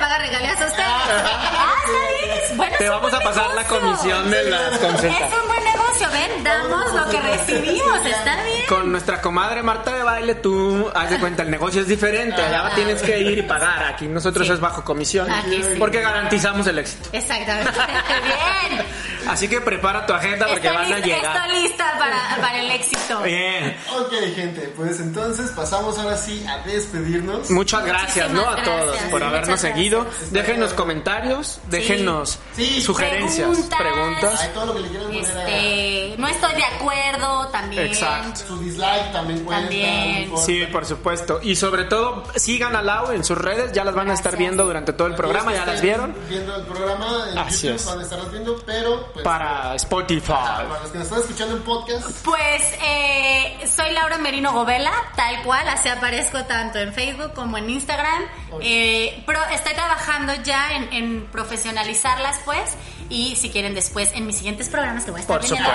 [0.09, 0.83] Paga regalías a usted.
[0.87, 2.39] Ah, está bien.
[2.45, 3.81] es- Bueno, Te es vamos a pasar la negocio.
[3.81, 5.33] comisión de las Es consultas.
[5.43, 8.67] un buen negocio, ven, damos lo que recibimos, está bien.
[8.69, 12.41] Con nuestra comadre Marta de Baile, tú haz de cuenta, el negocio es diferente.
[12.43, 13.85] Allá tienes que ir y pagar.
[13.85, 14.53] Aquí nosotros Sí.
[14.55, 15.31] es bajo comisión.
[15.31, 15.77] Aquí sí.
[15.79, 17.11] Porque garantizamos el éxito.
[17.13, 17.71] Exactamente.
[18.25, 18.87] Bien.
[19.29, 21.37] Así que prepara tu agenda porque Estoy, van a llegar.
[21.47, 23.23] estoy lista para, para el éxito.
[23.23, 23.77] Bien.
[23.97, 27.51] Ok, gente, pues entonces pasamos ahora sí a despedirnos.
[27.51, 28.49] Muchas gracias, ¿no?
[28.49, 30.07] A todos gracias, por habernos seguido.
[30.31, 33.79] Déjenos comentarios, déjenos Sí, sugerencias, preguntas.
[33.79, 34.41] preguntas.
[34.43, 37.87] Ay, todo lo que le quieran poner Este, no estoy de acuerdo también.
[37.87, 38.41] Exacto.
[38.47, 39.63] su dislike también cuenta.
[39.69, 40.33] También.
[40.39, 41.41] Sí, por supuesto.
[41.43, 44.39] Y sobre todo, sigan a Lau en sus redes, ya las van a estar Gracias.
[44.39, 46.15] viendo durante todo el programa, ya las vieron.
[46.29, 47.87] Viendo el programa en Así YouTube es.
[47.87, 50.27] van a estarlas viendo, pero pues, Para Spotify.
[50.29, 55.43] para los que nos están escuchando en podcast, Pues eh, soy Laura Merino Govela, tal
[55.43, 58.23] cual, así aparezco tanto en Facebook como en Instagram.
[58.61, 62.77] Eh, pero estoy trabajando ya en, en profesionalizarlas, pues.
[63.11, 65.73] Y si quieren después, en mis siguientes programas que voy a estar Por supuesto.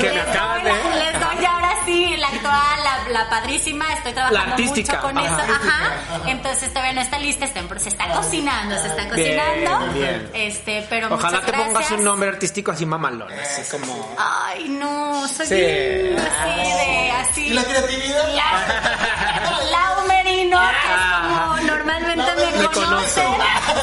[0.00, 3.28] Que me les, acabas doy la- de- les doy ahora sí la actual, la, la
[3.30, 3.92] padrísima.
[3.94, 5.26] Estoy trabajando La mucho con ajá.
[5.44, 5.52] eso.
[5.54, 6.30] Ajá.
[6.30, 9.92] Entonces todavía no está lista, está en- se está cocinando, se está cocinando.
[9.92, 10.30] bien.
[10.34, 11.98] Este, pero Ojalá muchas te pongas gracias.
[11.98, 14.14] un nombre artístico así mamalón, así como...
[14.16, 15.54] Ay, no, soy Sí.
[15.56, 17.46] bien así de así.
[17.48, 18.34] ¿Y la creatividad?
[18.34, 21.60] La, Merino, que es como Ajá.
[21.62, 22.70] normalmente me Merino.
[22.70, 23.24] conocen.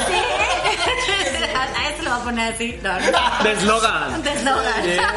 [0.07, 0.15] Sí.
[1.63, 2.79] A este lo voy a poner así.
[2.81, 3.43] No, no.
[3.43, 4.23] De eslogan.
[4.23, 4.83] De eslogan.
[4.83, 5.01] Bien.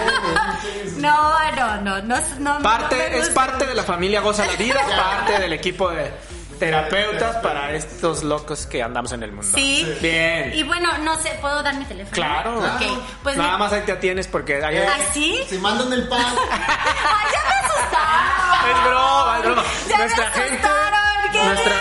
[0.99, 4.81] No, no, no, no, no me Parte, es parte de la familia Goza la Vida,
[4.97, 6.11] parte del equipo de
[6.59, 9.51] terapeutas para estos locos que andamos en el mundo.
[9.55, 9.87] Sí.
[10.01, 10.53] Bien.
[10.55, 12.15] Y bueno, no sé, ¿puedo dar mi teléfono?
[12.15, 12.59] Claro.
[12.61, 12.83] Ok,
[13.23, 14.79] pues Nada mi- más ahí te atienes porque hay...
[14.79, 15.39] ¿Ah, sí?
[15.49, 18.71] Si mandan el pan, Ay, ya me asustaron.
[18.71, 19.63] Es broma, es broma.
[19.89, 21.75] Ya nuestra me gente, asustaron, qué nuestra.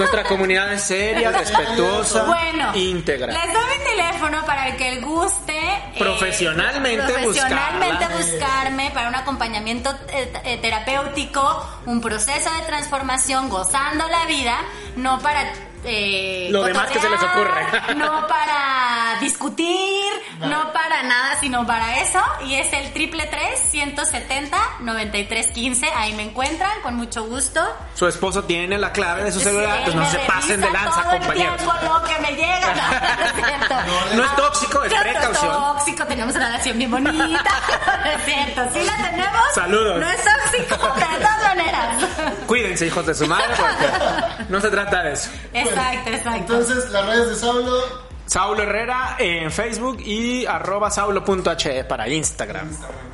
[0.00, 3.32] Nuestra comunidad es seria, respetuosa, Bueno, íntegra.
[3.32, 9.90] les doy mi teléfono para el que guste eh, Profesionalmente profesionalmente buscarme para un acompañamiento
[10.08, 14.56] eh, eh, terapéutico, un proceso de transformación, gozando la vida,
[14.96, 15.52] no para
[15.84, 17.62] eh, Lo demás que se les ocurre.
[17.96, 20.04] no para discutir,
[20.40, 26.12] no para nada, sino para eso y es el triple tres 170 93 15 ahí
[26.14, 27.60] me encuentran con mucho gusto.
[27.94, 31.02] Su esposo tiene la clave de su Sí, celular, pues no se pasen de lanza,
[31.02, 31.56] todo el compañeros.
[31.56, 32.74] tiempo lo que me llega.
[33.70, 35.52] No, no es es tóxico, es No precaución.
[35.52, 37.14] tóxico, tenemos una relación bien bonita.
[38.04, 39.42] No es cierto, sí la tenemos.
[39.54, 40.00] Saludos.
[40.00, 41.96] No es tóxico, pero de todas maneras.
[42.46, 45.30] Cuídense, hijos de su madre, porque no se trata de eso.
[45.52, 46.36] Exacto, exacto.
[46.36, 52.70] entonces las redes de Saulo, Saulo Herrera en Facebook y arroba saulo.he para Instagram.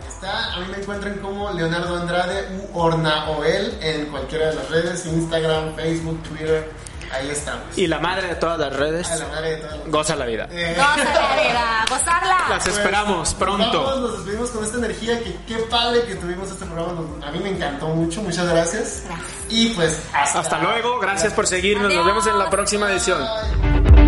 [0.07, 5.07] está, a mí me encuentran como Leonardo Andrade u Ornaoel en cualquiera de las redes,
[5.07, 6.71] Instagram, Facebook, Twitter,
[7.11, 7.63] ahí estamos.
[7.79, 10.27] Y la madre de todas las redes, A la madre de todas las- goza la
[10.27, 10.49] vida.
[10.51, 12.37] Eh, Goza la vida, gozarla.
[12.51, 13.97] Las pues, esperamos Vamos, pronto.
[14.01, 17.01] nos despedimos con esta energía que qué padre que tuvimos este programa.
[17.27, 19.05] A mí me encantó mucho, muchas gracias.
[19.09, 19.31] Gracias.
[19.49, 23.19] Y pues hasta, Hasta luego, gracias por seguirnos, nos vemos en la próxima edición.
[23.19, 24.06] Bye.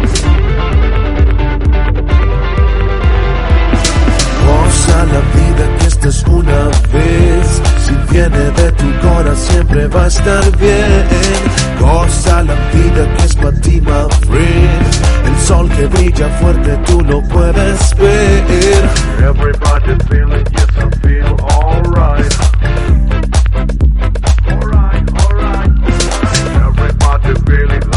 [4.95, 7.62] a la vida que esta es una vez.
[7.84, 11.05] Si viene de tu corazón siempre va a estar bien.
[11.80, 15.26] Goza la vida que es para ti, my friend.
[15.26, 18.91] El sol que brilla fuerte tú lo puedes ver.
[19.22, 22.34] Everybody feeling, yes I feel alright.
[24.51, 25.70] Alright, alright.
[26.66, 27.88] Everybody feeling.